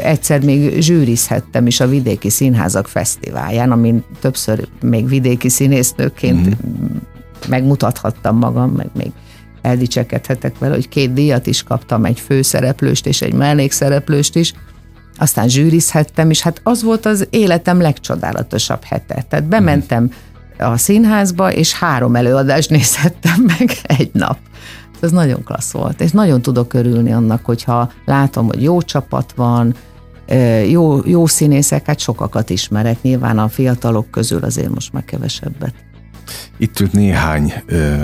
egyszer 0.03 0.43
még 0.43 0.81
zsűrizhettem 0.81 1.67
is 1.67 1.79
a 1.79 1.87
Vidéki 1.87 2.29
Színházak 2.29 2.87
Fesztiválján, 2.87 3.71
amin 3.71 4.03
többször 4.19 4.67
még 4.81 5.07
vidéki 5.07 5.49
színésznőként 5.49 6.49
mm. 6.49 6.97
megmutathattam 7.47 8.37
magam, 8.37 8.71
meg 8.71 8.89
még 8.97 9.11
eldicsekedhetek 9.61 10.57
vele, 10.57 10.73
hogy 10.73 10.89
két 10.89 11.13
díjat 11.13 11.47
is 11.47 11.63
kaptam, 11.63 12.05
egy 12.05 12.19
főszereplőst 12.19 13.05
és 13.07 13.21
egy 13.21 13.33
mellékszereplőst 13.33 14.35
is, 14.35 14.53
aztán 15.17 15.49
zsűrizhettem, 15.49 16.29
és 16.29 16.41
hát 16.41 16.59
az 16.63 16.83
volt 16.83 17.05
az 17.05 17.27
életem 17.29 17.81
legcsodálatosabb 17.81 18.83
hete. 18.83 19.25
Tehát 19.29 19.45
bementem 19.45 20.11
a 20.57 20.77
színházba, 20.77 21.53
és 21.53 21.73
három 21.73 22.15
előadást 22.15 22.69
nézhettem 22.69 23.41
meg 23.57 23.71
egy 23.83 24.09
nap. 24.13 24.37
Ez 24.99 25.11
nagyon 25.11 25.43
klassz 25.43 25.71
volt, 25.71 26.01
és 26.01 26.11
nagyon 26.11 26.41
tudok 26.41 26.73
örülni 26.73 27.11
annak, 27.11 27.45
hogyha 27.45 27.91
látom, 28.05 28.47
hogy 28.47 28.61
jó 28.61 28.81
csapat 28.81 29.33
van, 29.35 29.75
jó, 30.69 30.99
jó 31.05 31.25
színészek, 31.25 31.85
hát 31.85 31.99
sokakat 31.99 32.49
ismerek, 32.49 33.01
nyilván 33.01 33.39
a 33.39 33.47
fiatalok 33.47 34.11
közül 34.11 34.43
azért 34.43 34.69
most 34.69 34.93
már 34.93 35.05
kevesebbet. 35.05 35.73
Itt 36.57 36.79
ült 36.79 36.91
néhány 36.91 37.53
ö, 37.65 37.95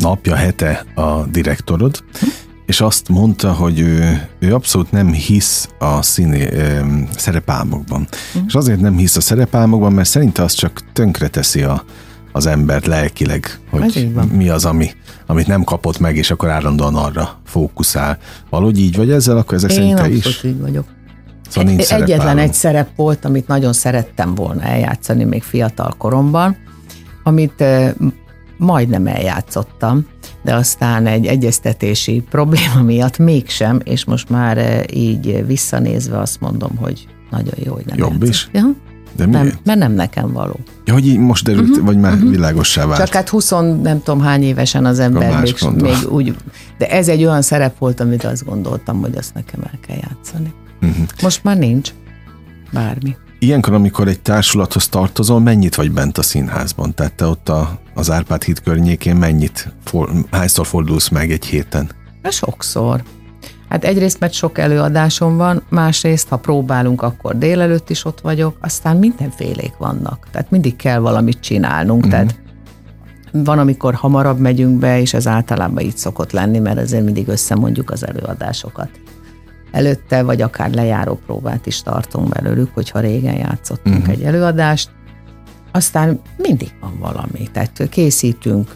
napja, 0.00 0.34
hete 0.34 0.84
a 0.94 1.24
direktorod, 1.26 2.04
hm? 2.20 2.26
És 2.74 2.80
azt 2.80 3.08
mondta, 3.08 3.52
hogy 3.52 3.80
ő, 3.80 4.28
ő 4.38 4.54
abszolút 4.54 4.90
nem 4.90 5.12
hisz 5.12 5.68
a 5.78 6.02
színé 6.02 6.48
ö, 6.52 6.80
szerepálmokban. 7.16 8.06
Hm. 8.32 8.38
És 8.46 8.54
azért 8.54 8.80
nem 8.80 8.96
hisz 8.96 9.16
a 9.16 9.20
szerepálmokban, 9.20 9.92
mert 9.92 10.08
szerinte 10.08 10.42
az 10.42 10.52
csak 10.52 10.80
tönkreteszi 10.92 11.62
a, 11.62 11.84
az 12.32 12.46
embert 12.46 12.86
lelkileg, 12.86 13.58
hogy 13.70 14.10
mi 14.32 14.48
az, 14.48 14.64
ami, 14.64 14.90
amit 15.26 15.46
nem 15.46 15.64
kapott 15.64 15.98
meg, 15.98 16.16
és 16.16 16.30
akkor 16.30 16.48
állandóan 16.48 16.94
arra 16.94 17.40
fókuszál. 17.44 18.18
Valahogy 18.50 18.78
így 18.78 18.96
vagy 18.96 19.10
ezzel, 19.10 19.36
akkor 19.36 19.54
ezek 19.54 19.70
szerint 19.70 19.94
te 19.94 20.08
is? 20.08 20.44
így 20.44 20.60
vagyok. 20.60 20.84
Szóval 21.48 21.70
nincs 21.70 21.92
Egyetlen 21.92 22.38
egy 22.38 22.54
szerep 22.54 22.88
volt, 22.96 23.24
amit 23.24 23.46
nagyon 23.46 23.72
szerettem 23.72 24.34
volna 24.34 24.62
eljátszani 24.62 25.24
még 25.24 25.42
fiatal 25.42 25.94
koromban, 25.98 26.56
amit 27.22 27.64
majdnem 28.56 29.06
eljátszottam, 29.06 30.06
de 30.42 30.54
aztán 30.54 31.06
egy 31.06 31.26
egyeztetési 31.26 32.22
probléma 32.30 32.82
miatt 32.82 33.18
mégsem, 33.18 33.80
és 33.84 34.04
most 34.04 34.28
már 34.28 34.84
így 34.94 35.46
visszanézve 35.46 36.18
azt 36.18 36.40
mondom, 36.40 36.76
hogy 36.76 37.06
nagyon 37.30 37.54
jó, 37.56 37.74
hogy 37.74 37.86
nem 37.86 37.98
Jobb 37.98 38.10
játszott. 38.10 38.28
is? 38.28 38.48
Ja? 38.52 38.64
De 39.16 39.26
nem, 39.26 39.52
mert 39.64 39.78
nem 39.78 39.92
nekem 39.92 40.32
való. 40.32 40.56
Ja, 40.84 40.92
hogy 40.92 41.06
így 41.06 41.18
most 41.18 41.44
derült, 41.44 41.68
uh-huh, 41.68 41.84
vagy 41.84 41.98
már 41.98 42.12
uh-huh. 42.12 42.30
világossá 42.30 42.86
vált. 42.86 43.00
Csak 43.00 43.14
hát 43.14 43.28
20 43.28 43.50
nem 43.50 44.02
tudom 44.02 44.20
hány 44.20 44.42
évesen 44.42 44.84
az 44.84 44.98
ember 44.98 45.40
még, 45.40 45.54
még 45.74 46.10
úgy, 46.10 46.36
de 46.78 46.90
ez 46.90 47.08
egy 47.08 47.24
olyan 47.24 47.42
szerep 47.42 47.78
volt, 47.78 48.00
amit 48.00 48.24
azt 48.24 48.44
gondoltam, 48.44 49.00
hogy 49.00 49.16
azt 49.16 49.34
nekem 49.34 49.60
el 49.62 49.78
kell 49.86 49.96
játszani. 49.96 50.52
Uh-huh. 50.82 51.06
Most 51.22 51.44
már 51.44 51.58
nincs 51.58 51.90
bármi. 52.72 53.16
Ilyenkor, 53.38 53.72
amikor 53.72 54.08
egy 54.08 54.20
társulathoz 54.20 54.88
tartozol, 54.88 55.40
mennyit 55.40 55.74
vagy 55.74 55.90
bent 55.90 56.18
a 56.18 56.22
színházban? 56.22 56.94
Tehát 56.94 57.12
te 57.12 57.26
ott 57.26 57.48
a, 57.48 57.78
az 57.94 58.10
Árpád 58.10 58.42
híd 58.42 58.60
környékén 58.60 59.16
mennyit, 59.16 59.72
for, 59.84 60.10
hányszor 60.30 60.66
fordulsz 60.66 61.08
meg 61.08 61.30
egy 61.30 61.44
héten? 61.44 61.90
Sokszor. 62.22 63.02
Hát 63.68 63.84
egyrészt, 63.84 64.20
mert 64.20 64.32
sok 64.32 64.58
előadásom 64.58 65.36
van, 65.36 65.62
másrészt, 65.68 66.28
ha 66.28 66.36
próbálunk, 66.36 67.02
akkor 67.02 67.38
délelőtt 67.38 67.90
is 67.90 68.04
ott 68.04 68.20
vagyok, 68.20 68.56
aztán 68.60 68.96
mindenfélék 68.96 69.76
vannak. 69.78 70.28
Tehát 70.30 70.50
mindig 70.50 70.76
kell 70.76 70.98
valamit 70.98 71.40
csinálnunk. 71.40 72.00
Mm-hmm. 72.00 72.10
Tehát 72.10 72.38
van, 73.32 73.58
amikor 73.58 73.94
hamarabb 73.94 74.38
megyünk 74.38 74.78
be, 74.78 75.00
és 75.00 75.14
ez 75.14 75.26
általában 75.26 75.84
így 75.84 75.96
szokott 75.96 76.32
lenni, 76.32 76.58
mert 76.58 76.78
ezért 76.78 77.04
mindig 77.04 77.28
összemondjuk 77.28 77.90
az 77.90 78.06
előadásokat. 78.06 78.90
Előtte, 79.70 80.22
vagy 80.22 80.42
akár 80.42 80.70
lejáró 80.70 81.20
próbát 81.26 81.66
is 81.66 81.82
tartunk 81.82 82.28
belőlük, 82.28 82.70
hogyha 82.74 83.00
régen 83.00 83.36
játszottunk 83.36 83.96
uh-huh. 83.96 84.12
egy 84.12 84.22
előadást, 84.22 84.90
aztán 85.74 86.20
mindig 86.36 86.72
van 86.80 86.98
valami. 86.98 87.48
Tehát 87.52 87.88
készítünk 87.90 88.72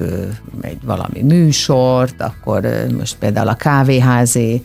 egy 0.60 0.78
valami 0.84 1.22
műsort, 1.22 2.22
akkor 2.22 2.68
most 2.98 3.16
például 3.18 3.48
a 3.48 3.54
kávéházi 3.54 4.62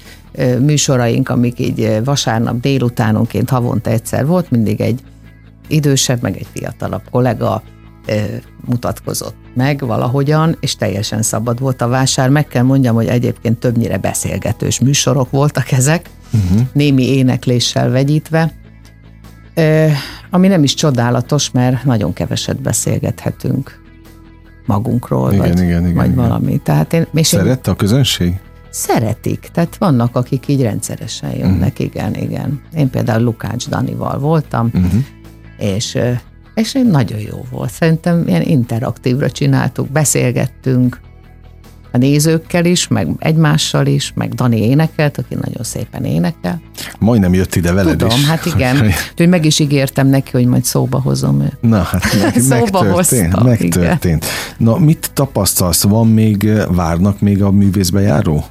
műsoraink, 0.59 1.29
amik 1.29 1.59
így 1.59 1.99
vasárnap 2.03 2.59
délutánonként 2.59 3.49
havonta 3.49 3.89
egyszer 3.89 4.25
volt, 4.25 4.51
mindig 4.51 4.81
egy 4.81 4.99
idősebb, 5.67 6.21
meg 6.21 6.37
egy 6.37 6.47
fiatalabb 6.53 7.03
kollega 7.11 7.63
mutatkozott 8.65 9.35
meg 9.55 9.79
valahogyan, 9.79 10.57
és 10.59 10.75
teljesen 10.75 11.21
szabad 11.21 11.59
volt 11.59 11.81
a 11.81 11.87
vásár. 11.87 12.29
Meg 12.29 12.47
kell 12.47 12.63
mondjam, 12.63 12.95
hogy 12.95 13.07
egyébként 13.07 13.59
többnyire 13.59 13.97
beszélgetős 13.97 14.79
műsorok 14.79 15.29
voltak 15.29 15.71
ezek, 15.71 16.09
uh-huh. 16.33 16.67
némi 16.73 17.15
énekléssel 17.15 17.89
vegyítve, 17.89 18.51
ami 20.29 20.47
nem 20.47 20.63
is 20.63 20.73
csodálatos, 20.73 21.51
mert 21.51 21.83
nagyon 21.83 22.13
keveset 22.13 22.61
beszélgethetünk 22.61 23.81
magunkról, 24.65 25.33
igen, 25.33 25.47
vagy, 25.47 25.59
igen, 25.59 25.81
igen, 25.81 25.93
vagy 25.93 26.11
igen. 26.11 26.15
valami. 26.15 26.57
Tehát 26.57 26.93
én, 26.93 27.07
és 27.13 27.27
Szerette 27.27 27.71
a 27.71 27.75
közönség? 27.75 28.39
Szeretik, 28.69 29.49
tehát 29.53 29.75
vannak, 29.77 30.15
akik 30.15 30.47
így 30.47 30.61
rendszeresen 30.61 31.35
jönnek, 31.35 31.71
uh-huh. 31.71 31.85
igen, 31.85 32.15
igen. 32.15 32.61
Én 32.75 32.89
például 32.89 33.23
Lukács 33.23 33.69
Danival 33.69 34.19
voltam, 34.19 34.69
uh-huh. 34.73 35.01
és 35.57 35.97
és 36.53 36.77
nagyon 36.89 37.19
jó 37.19 37.45
volt. 37.51 37.71
Szerintem 37.71 38.27
ilyen 38.27 38.41
interaktívra 38.41 39.31
csináltuk, 39.31 39.89
beszélgettünk, 39.89 40.99
a 41.95 41.97
nézőkkel 41.97 42.65
is, 42.65 42.87
meg 42.87 43.07
egymással 43.19 43.85
is, 43.85 44.11
meg 44.15 44.33
Dani 44.33 44.61
énekelt, 44.61 45.17
aki 45.17 45.35
nagyon 45.41 45.63
szépen 45.63 46.05
énekel. 46.05 46.61
Majdnem 46.99 47.33
jött 47.33 47.55
ide 47.55 47.71
veled 47.71 47.97
Tudom, 47.97 48.17
is. 48.17 48.25
hát 48.25 48.45
igen. 48.45 48.75
Úgyhogy 49.11 49.27
meg 49.29 49.45
is 49.45 49.59
ígértem 49.59 50.07
neki, 50.07 50.29
hogy 50.31 50.45
majd 50.45 50.63
szóba 50.63 51.01
hozom 51.01 51.41
őt. 51.41 51.57
Na, 51.61 51.81
hát 51.81 52.03
meg, 52.21 52.41
szóba 52.41 52.81
megtörtént. 52.81 53.33
Hoztam, 53.33 53.45
megtörtént. 53.45 54.03
Igen. 54.03 54.19
Na, 54.57 54.77
mit 54.77 55.11
tapasztalsz? 55.13 55.83
Van 55.83 56.07
még, 56.07 56.49
várnak 56.67 57.19
még 57.19 57.43
a 57.43 57.51
művészbe 57.51 58.01
járó? 58.01 58.45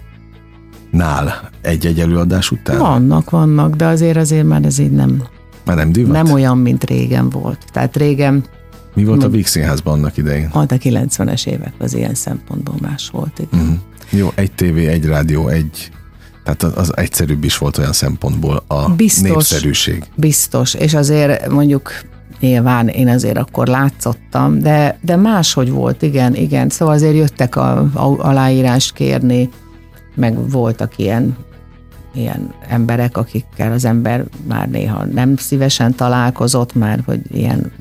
Nál 0.90 1.50
egy-egy 1.62 2.00
előadás 2.00 2.50
után? 2.50 2.78
Vannak, 2.78 3.30
vannak, 3.30 3.74
de 3.74 3.86
azért 3.86 4.16
azért 4.16 4.46
már 4.46 4.64
ez 4.64 4.78
így 4.78 4.92
nem, 4.92 5.22
már 5.64 5.76
nem 5.76 5.92
divat? 5.92 6.12
Nem 6.12 6.32
olyan, 6.32 6.58
mint 6.58 6.84
régen 6.84 7.30
volt. 7.30 7.58
Tehát 7.72 7.96
régen 7.96 8.44
mi 8.94 9.04
volt 9.04 9.22
a 9.22 9.28
Víg 9.28 9.46
Színházban 9.46 9.94
annak 9.94 10.16
idején? 10.16 10.48
A 10.52 10.66
90-es 10.66 11.46
évek 11.46 11.72
az 11.78 11.94
ilyen 11.94 12.14
szempontból 12.14 12.74
más 12.80 13.08
volt. 13.10 13.38
Igen. 13.38 13.60
Uh-huh. 13.60 13.78
Jó, 14.10 14.32
egy 14.34 14.52
tévé, 14.52 14.86
egy 14.86 15.04
rádió, 15.04 15.48
egy... 15.48 15.90
Tehát 16.44 16.62
az 16.62 16.96
egyszerűbb 16.96 17.44
is 17.44 17.58
volt 17.58 17.78
olyan 17.78 17.92
szempontból 17.92 18.64
a 18.66 18.88
biztos, 18.88 19.28
népszerűség. 19.28 20.04
Biztos, 20.14 20.74
és 20.74 20.94
azért 20.94 21.48
mondjuk 21.48 21.90
nyilván 22.40 22.88
én 22.88 23.08
azért 23.08 23.38
akkor 23.38 23.66
látszottam, 23.66 24.58
de, 24.58 24.98
de 25.00 25.16
máshogy 25.16 25.70
volt, 25.70 26.02
igen, 26.02 26.34
igen. 26.34 26.68
Szóval 26.68 26.94
azért 26.94 27.14
jöttek 27.14 27.56
a, 27.56 27.78
a 27.78 28.18
aláírást 28.18 28.92
kérni, 28.92 29.48
meg 30.14 30.50
voltak 30.50 30.98
ilyen 30.98 31.36
ilyen 32.14 32.54
emberek, 32.68 33.16
akikkel 33.16 33.72
az 33.72 33.84
ember 33.84 34.24
már 34.48 34.68
néha 34.68 35.04
nem 35.04 35.36
szívesen 35.36 35.94
találkozott, 35.94 36.74
már 36.74 37.02
hogy 37.06 37.20
ilyen 37.30 37.72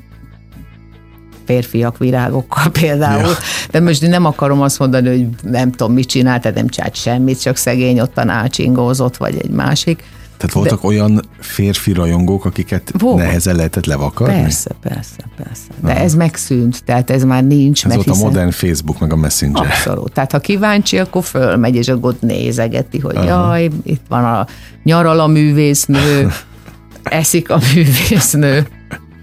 férfiak 1.44 1.98
virágokkal 1.98 2.70
például. 2.80 3.28
Ja. 3.28 3.36
De 3.70 3.80
most 3.80 4.08
nem 4.08 4.24
akarom 4.24 4.60
azt 4.60 4.78
mondani, 4.78 5.08
hogy 5.08 5.26
nem 5.42 5.70
tudom, 5.70 5.92
mit 5.92 6.08
csinált, 6.08 6.42
tehát 6.42 6.56
nem 6.56 6.68
csinált 6.68 6.94
semmit, 6.94 7.40
csak 7.40 7.56
szegény 7.56 8.00
ottan 8.00 8.28
ácsingózott, 8.28 9.16
vagy 9.16 9.36
egy 9.42 9.50
másik. 9.50 10.04
Tehát 10.42 10.56
voltak 10.56 10.80
De, 10.80 10.86
olyan 10.86 11.22
férfi 11.38 11.92
rajongók, 11.92 12.44
akiket 12.44 12.92
volt. 12.98 13.16
nehezen 13.16 13.56
lehetett 13.56 13.86
levakarni? 13.86 14.40
Persze, 14.40 14.70
persze, 14.82 15.24
persze. 15.36 15.62
De 15.82 15.90
Aha. 15.90 16.00
ez 16.00 16.14
megszűnt, 16.14 16.84
tehát 16.84 17.10
ez 17.10 17.24
már 17.24 17.44
nincs. 17.44 17.84
Ez 17.84 17.90
mert 17.90 17.94
volt 17.94 18.16
hiszen... 18.16 18.26
a 18.26 18.28
modern 18.28 18.50
Facebook, 18.50 19.00
meg 19.00 19.12
a 19.12 19.16
Messenger. 19.16 19.66
Abszolút. 19.66 20.12
Tehát 20.12 20.32
ha 20.32 20.38
kíváncsi, 20.38 20.98
akkor 20.98 21.24
fölmegy, 21.24 21.74
és 21.74 21.88
akkor 21.88 22.16
nézegeti, 22.20 22.98
hogy 22.98 23.16
Aha. 23.16 23.26
jaj, 23.26 23.70
itt 23.84 24.02
van 24.08 24.24
a 24.24 24.46
nyaral 24.84 25.20
a 25.20 25.26
művésznő, 25.26 26.28
eszik 27.02 27.50
a 27.50 27.58
művésznő. 27.74 28.66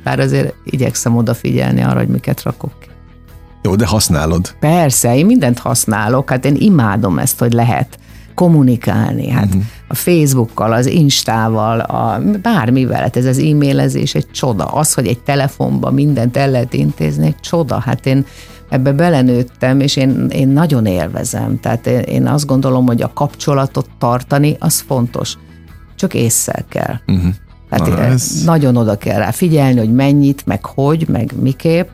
Bár 0.04 0.20
azért 0.20 0.54
igyekszem 0.64 1.16
odafigyelni 1.16 1.82
arra, 1.82 2.00
hogy 2.00 2.08
miket 2.08 2.44
rakok 2.44 2.72
ki. 2.80 2.88
Jó, 3.62 3.76
de 3.76 3.86
használod? 3.86 4.56
Persze, 4.60 5.18
én 5.18 5.26
mindent 5.26 5.60
használok, 5.60 6.30
hát 6.30 6.46
én 6.46 6.56
imádom 6.60 7.20
ezt, 7.20 7.40
hogy 7.40 7.54
lehet 7.54 8.00
kommunikálni. 8.40 9.30
Hát 9.30 9.46
uh-huh. 9.46 9.62
a 9.88 9.96
Facebookkal, 9.96 10.74
az 10.74 10.86
Instával, 10.86 11.80
a, 11.80 12.22
bármivel, 12.42 13.02
hát 13.02 13.16
ez 13.18 13.26
az 13.26 13.38
e-mailezés 13.38 14.16
egy 14.16 14.32
csoda. 14.32 14.66
Az, 14.66 14.94
hogy 14.94 15.08
egy 15.08 15.20
telefonban 15.20 15.94
mindent 15.94 16.38
el 16.38 16.50
lehet 16.50 16.74
intézni, 16.74 17.26
egy 17.26 17.40
csoda. 17.40 17.80
Hát 17.80 18.06
én 18.06 18.26
ebbe 18.70 18.92
belenőttem, 18.92 19.80
és 19.80 19.96
én, 19.96 20.28
én 20.30 20.48
nagyon 20.48 20.86
élvezem. 20.86 21.60
Tehát 21.60 21.88
én, 21.88 22.00
én 22.00 22.28
azt 22.28 22.46
gondolom, 22.46 22.86
hogy 22.86 23.02
a 23.02 23.14
kapcsolatot 23.14 23.90
tartani, 23.98 24.56
az 24.60 24.80
fontos. 24.80 25.38
Csak 25.96 26.14
észszel 26.14 26.66
kell. 26.70 26.96
Uh-huh. 27.08 27.34
Hát 27.70 27.88
Na, 27.88 28.04
ez... 28.04 28.44
nagyon 28.46 28.76
oda 28.76 28.98
kell 28.98 29.18
rá 29.18 29.32
figyelni, 29.32 29.80
hogy 29.80 29.94
mennyit, 29.94 30.46
meg 30.46 30.66
hogy, 30.66 31.08
meg 31.08 31.34
miképp, 31.42 31.88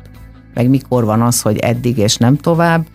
meg 0.53 0.69
mikor 0.69 1.05
van 1.05 1.21
az, 1.21 1.41
hogy 1.41 1.57
eddig 1.57 1.97
és 1.97 2.17
nem 2.17 2.37
tovább, 2.37 2.85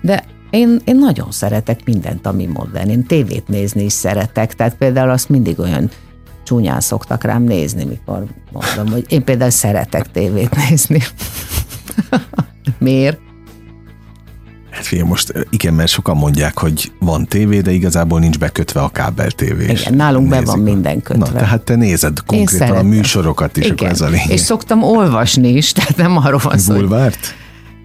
de 0.00 0.24
én, 0.50 0.80
én 0.84 0.96
nagyon 0.96 1.30
szeretek 1.30 1.84
mindent, 1.84 2.26
ami 2.26 2.46
modern. 2.46 2.88
Én 2.88 3.06
tévét 3.06 3.48
nézni 3.48 3.84
is 3.84 3.92
szeretek, 3.92 4.54
tehát 4.54 4.74
például 4.74 5.10
azt 5.10 5.28
mindig 5.28 5.58
olyan 5.58 5.90
csúnyán 6.44 6.80
szoktak 6.80 7.24
rám 7.24 7.42
nézni, 7.42 7.84
mikor 7.84 8.24
mondom, 8.52 8.92
hogy 8.94 9.04
én 9.08 9.24
például 9.24 9.50
szeretek 9.50 10.10
tévét 10.10 10.56
nézni. 10.68 11.02
Miért? 12.78 13.18
Hát 14.78 14.86
figyelj, 14.86 15.08
most 15.08 15.32
igen, 15.50 15.74
mert 15.74 15.88
sokan 15.88 16.16
mondják, 16.16 16.58
hogy 16.58 16.92
van 16.98 17.26
tévé, 17.26 17.60
de 17.60 17.70
igazából 17.70 18.20
nincs 18.20 18.38
bekötve 18.38 18.80
a 18.80 18.88
kábel 18.88 19.30
tévé. 19.30 19.64
Igen, 19.64 19.94
nálunk 19.94 20.28
Nézik. 20.28 20.44
be 20.44 20.50
van 20.50 20.60
minden 20.60 21.02
kötve. 21.02 21.24
Na, 21.24 21.32
tehát 21.32 21.60
te 21.60 21.74
nézed 21.74 22.18
konkrétan 22.26 22.76
a 22.76 22.82
műsorokat 22.82 23.56
is, 23.56 23.64
igen. 23.64 23.76
akkor 23.76 23.88
ez 23.88 24.00
a 24.00 24.08
lényeg. 24.08 24.30
És 24.30 24.40
szoktam 24.40 24.82
olvasni 24.82 25.48
is, 25.48 25.72
tehát 25.78 25.96
nem 25.96 26.16
arról 26.16 26.40
van 26.42 26.58
szó. 26.58 26.74
Bulvárt? 26.74 27.34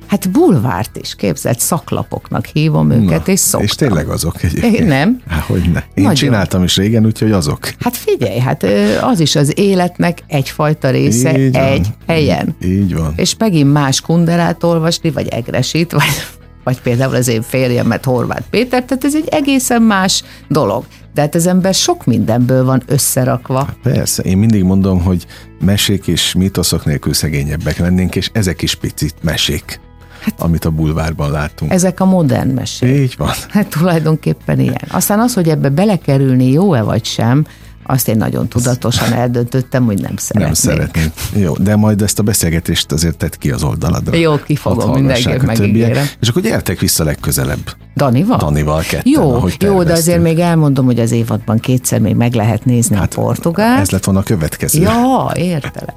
Hát 0.08 0.32
bulvárt 0.32 0.98
is, 0.98 1.16
képzelt, 1.16 1.60
szaklapoknak 1.60 2.46
hívom 2.46 2.92
őket, 2.92 3.26
Na, 3.26 3.32
és 3.32 3.40
szoktam. 3.40 3.62
És 3.62 3.76
tényleg 3.76 4.08
azok 4.08 4.44
egyébként. 4.44 4.76
Én 4.76 4.86
nem. 4.86 5.22
Há, 5.28 5.40
hogy 5.40 5.72
ne. 5.72 5.80
Én 5.80 5.84
Nagyon. 5.94 6.14
csináltam 6.14 6.64
is 6.64 6.76
régen, 6.76 7.06
úgyhogy 7.06 7.32
azok. 7.32 7.74
Hát 7.80 7.98
figyelj, 7.98 8.40
hát 8.40 8.66
az 9.02 9.20
is 9.20 9.36
az 9.36 9.54
életnek 9.60 10.24
egyfajta 10.28 10.90
része 10.90 11.40
így 11.40 11.56
egy 11.56 11.82
van. 11.82 11.96
helyen. 12.08 12.56
Így 12.64 12.96
van. 12.96 13.14
És 13.16 13.36
megint 13.38 13.74
más 13.74 14.02
kunderát 14.02 14.64
olvasni, 14.64 15.12
vagy 15.12 15.28
egresit, 15.28 15.92
vagy 15.92 16.24
vagy 16.64 16.82
például 16.82 17.16
az 17.16 17.28
én 17.28 17.42
férjemet, 17.42 18.06
Horváth 18.06 18.50
Péter, 18.50 18.84
tehát 18.84 19.04
ez 19.04 19.16
egy 19.16 19.28
egészen 19.28 19.82
más 19.82 20.24
dolog. 20.48 20.86
De 21.14 21.22
hát 21.22 21.36
az 21.36 21.48
ember 21.48 21.74
sok 21.74 22.06
mindenből 22.06 22.66
van 22.66 22.84
összerakva. 22.86 23.58
Hát 23.58 23.78
persze, 23.84 24.24
én 24.24 24.38
mindig 24.38 24.64
mondom, 24.64 25.02
hogy 25.02 25.26
mesék 25.66 26.08
és 26.08 26.34
mítoszok 26.34 26.86
nélkül 26.86 27.14
szegényebbek 27.14 27.78
lennénk, 27.78 28.16
és 28.16 28.30
ezek 28.34 28.62
is 28.62 28.76
picit 28.76 29.16
mesék. 29.22 29.80
Hát, 30.24 30.42
amit 30.42 30.66
a 30.66 30.70
bulvárban 30.70 31.32
látunk. 31.32 31.72
Ezek 31.72 32.00
a 32.00 32.06
modern 32.06 32.50
mesék. 32.50 33.00
Így 33.00 33.16
van. 33.18 33.32
Hát 33.50 33.68
tulajdonképpen 33.68 34.60
ilyen. 34.60 34.82
Aztán 34.88 35.20
az, 35.20 35.34
hogy 35.34 35.50
ebbe 35.50 35.70
belekerülni 35.70 36.52
jó-e 36.52 36.82
vagy 36.82 37.06
sem, 37.06 37.46
azt 37.84 38.08
én 38.08 38.18
nagyon 38.18 38.48
tudatosan 38.48 39.14
eldöntöttem, 39.14 39.86
hogy 39.86 40.02
nem 40.02 40.16
szeretnék. 40.16 40.46
Nem 40.46 40.54
szeretnék. 40.54 41.12
Jó, 41.36 41.54
de 41.58 41.76
majd 41.76 42.02
ezt 42.02 42.20
a 42.20 42.24
beszélgetést 42.24 42.92
azért 42.92 43.18
tedd 43.18 43.32
ki 43.40 43.52
az 43.52 43.64
oldaladra. 43.64 44.18
Jó, 44.18 44.36
kifogom, 44.36 44.92
mindenképp 44.92 45.42
megígérem. 45.42 46.06
És 46.20 46.28
akkor 46.28 46.42
gyertek 46.42 46.80
vissza 46.80 47.04
legközelebb. 47.04 47.76
Danival? 47.96 48.38
Danival 48.38 48.82
ketten, 48.82 49.12
Jó, 49.16 49.48
jó, 49.60 49.84
de 49.84 49.94
azért 49.94 50.22
még 50.22 50.40
elmondom, 50.40 50.86
hogy 50.86 51.00
az 51.00 51.12
évadban 51.12 51.60
kétszer 51.60 52.00
még 52.00 52.16
meg 52.16 52.34
lehet 52.34 52.66
nézni 52.66 52.96
hát, 52.96 53.14
a 53.14 53.22
portugál. 53.22 53.80
Ez 53.80 53.90
lett 53.90 54.04
volna 54.04 54.20
a 54.20 54.24
következő. 54.24 54.82
Ja, 54.82 55.32
értelek. 55.36 55.96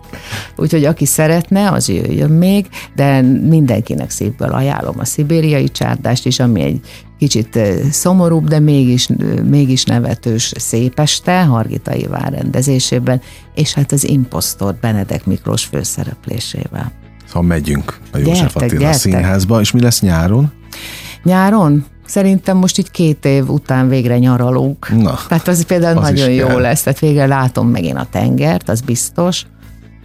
Úgyhogy 0.57 0.85
aki 0.85 1.05
szeretne, 1.07 1.71
az 1.71 1.89
jöjjön 1.89 2.31
még, 2.31 2.67
de 2.95 3.21
mindenkinek 3.23 4.11
szívből 4.11 4.53
ajánlom 4.53 4.95
a 4.99 5.05
szibériai 5.05 5.69
csárdást 5.69 6.27
is, 6.27 6.41
ami 6.41 6.63
egy 6.63 6.81
kicsit 7.19 7.59
szomorúbb, 7.91 8.49
de 8.49 8.59
mégis, 8.59 9.09
mégis 9.49 9.85
nevetős 9.85 10.53
szépeste, 10.57 11.45
Hargitai 11.45 12.07
vár 12.07 12.33
rendezésében, 12.33 13.21
és 13.55 13.75
hát 13.75 13.93
az 13.93 14.09
imposztor 14.09 14.75
Benedek 14.81 15.27
Miklós 15.27 15.65
főszereplésével. 15.65 16.93
Szóval 17.27 17.43
megyünk 17.43 17.99
a 18.13 18.19
József 18.19 18.57
Attila 18.57 18.81
gyertek. 18.81 19.01
színházba, 19.01 19.61
és 19.61 19.71
mi 19.71 19.81
lesz 19.81 20.01
nyáron? 20.01 20.53
Nyáron? 21.23 21.85
Szerintem 22.07 22.57
most 22.57 22.79
így 22.79 22.91
két 22.91 23.25
év 23.25 23.51
után 23.51 23.89
végre 23.89 24.19
nyaralunk. 24.19 24.89
Na, 24.89 25.19
tehát 25.29 25.49
az 25.49 25.65
például 25.65 25.99
az 25.99 26.11
nagyon 26.11 26.31
jó 26.31 26.47
kell. 26.47 26.61
lesz, 26.61 26.83
tehát 26.83 26.99
végre 26.99 27.27
látom 27.27 27.69
megint 27.69 27.97
a 27.97 28.07
tengert, 28.11 28.69
az 28.69 28.81
biztos, 28.81 29.47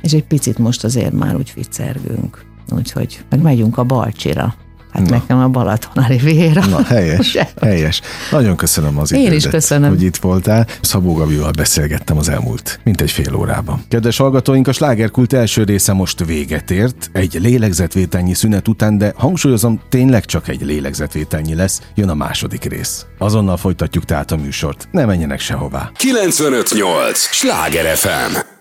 és 0.01 0.11
egy 0.13 0.23
picit 0.23 0.57
most 0.57 0.83
azért 0.83 1.11
már 1.11 1.35
úgy 1.35 1.51
viccergünk. 1.55 2.45
Úgyhogy 2.75 3.23
meg 3.29 3.41
megyünk 3.41 3.77
a 3.77 3.83
Balcsira. 3.83 4.55
Hát 4.93 5.03
Na. 5.03 5.09
nekem 5.09 5.39
a 5.39 5.47
Balaton 5.47 6.03
a 6.03 6.07
Riviera. 6.07 6.65
Na, 6.65 6.83
helyes, 6.83 7.37
helyes. 7.61 8.01
Nagyon 8.31 8.55
köszönöm 8.55 8.97
az 8.99 9.11
idődet, 9.11 9.31
Én 9.31 9.37
is 9.37 9.47
köszönöm. 9.47 9.89
hogy 9.89 10.01
itt 10.03 10.17
voltál. 10.17 10.67
Szabó 10.81 11.13
Gabival 11.13 11.51
beszélgettem 11.51 12.17
az 12.17 12.29
elmúlt, 12.29 12.79
mint 12.83 13.01
egy 13.01 13.11
fél 13.11 13.35
órában. 13.35 13.83
Kedves 13.87 14.17
hallgatóink, 14.17 14.67
a 14.67 14.71
slágerkult 14.71 15.33
első 15.33 15.63
része 15.63 15.93
most 15.93 16.25
véget 16.25 16.71
ért, 16.71 17.09
egy 17.13 17.37
lélegzetvételnyi 17.41 18.33
szünet 18.33 18.67
után, 18.67 18.97
de 18.97 19.13
hangsúlyozom, 19.17 19.81
tényleg 19.89 20.25
csak 20.25 20.47
egy 20.47 20.61
lélegzetvételnyi 20.65 21.55
lesz, 21.55 21.81
jön 21.95 22.09
a 22.09 22.13
második 22.15 22.63
rész. 22.63 23.05
Azonnal 23.17 23.57
folytatjuk 23.57 24.05
tehát 24.05 24.31
a 24.31 24.35
műsort. 24.35 24.87
Ne 24.91 25.05
menjenek 25.05 25.39
sehová. 25.39 25.91
958! 25.95 27.19
Sláger 27.19 27.95
FM! 27.95 28.60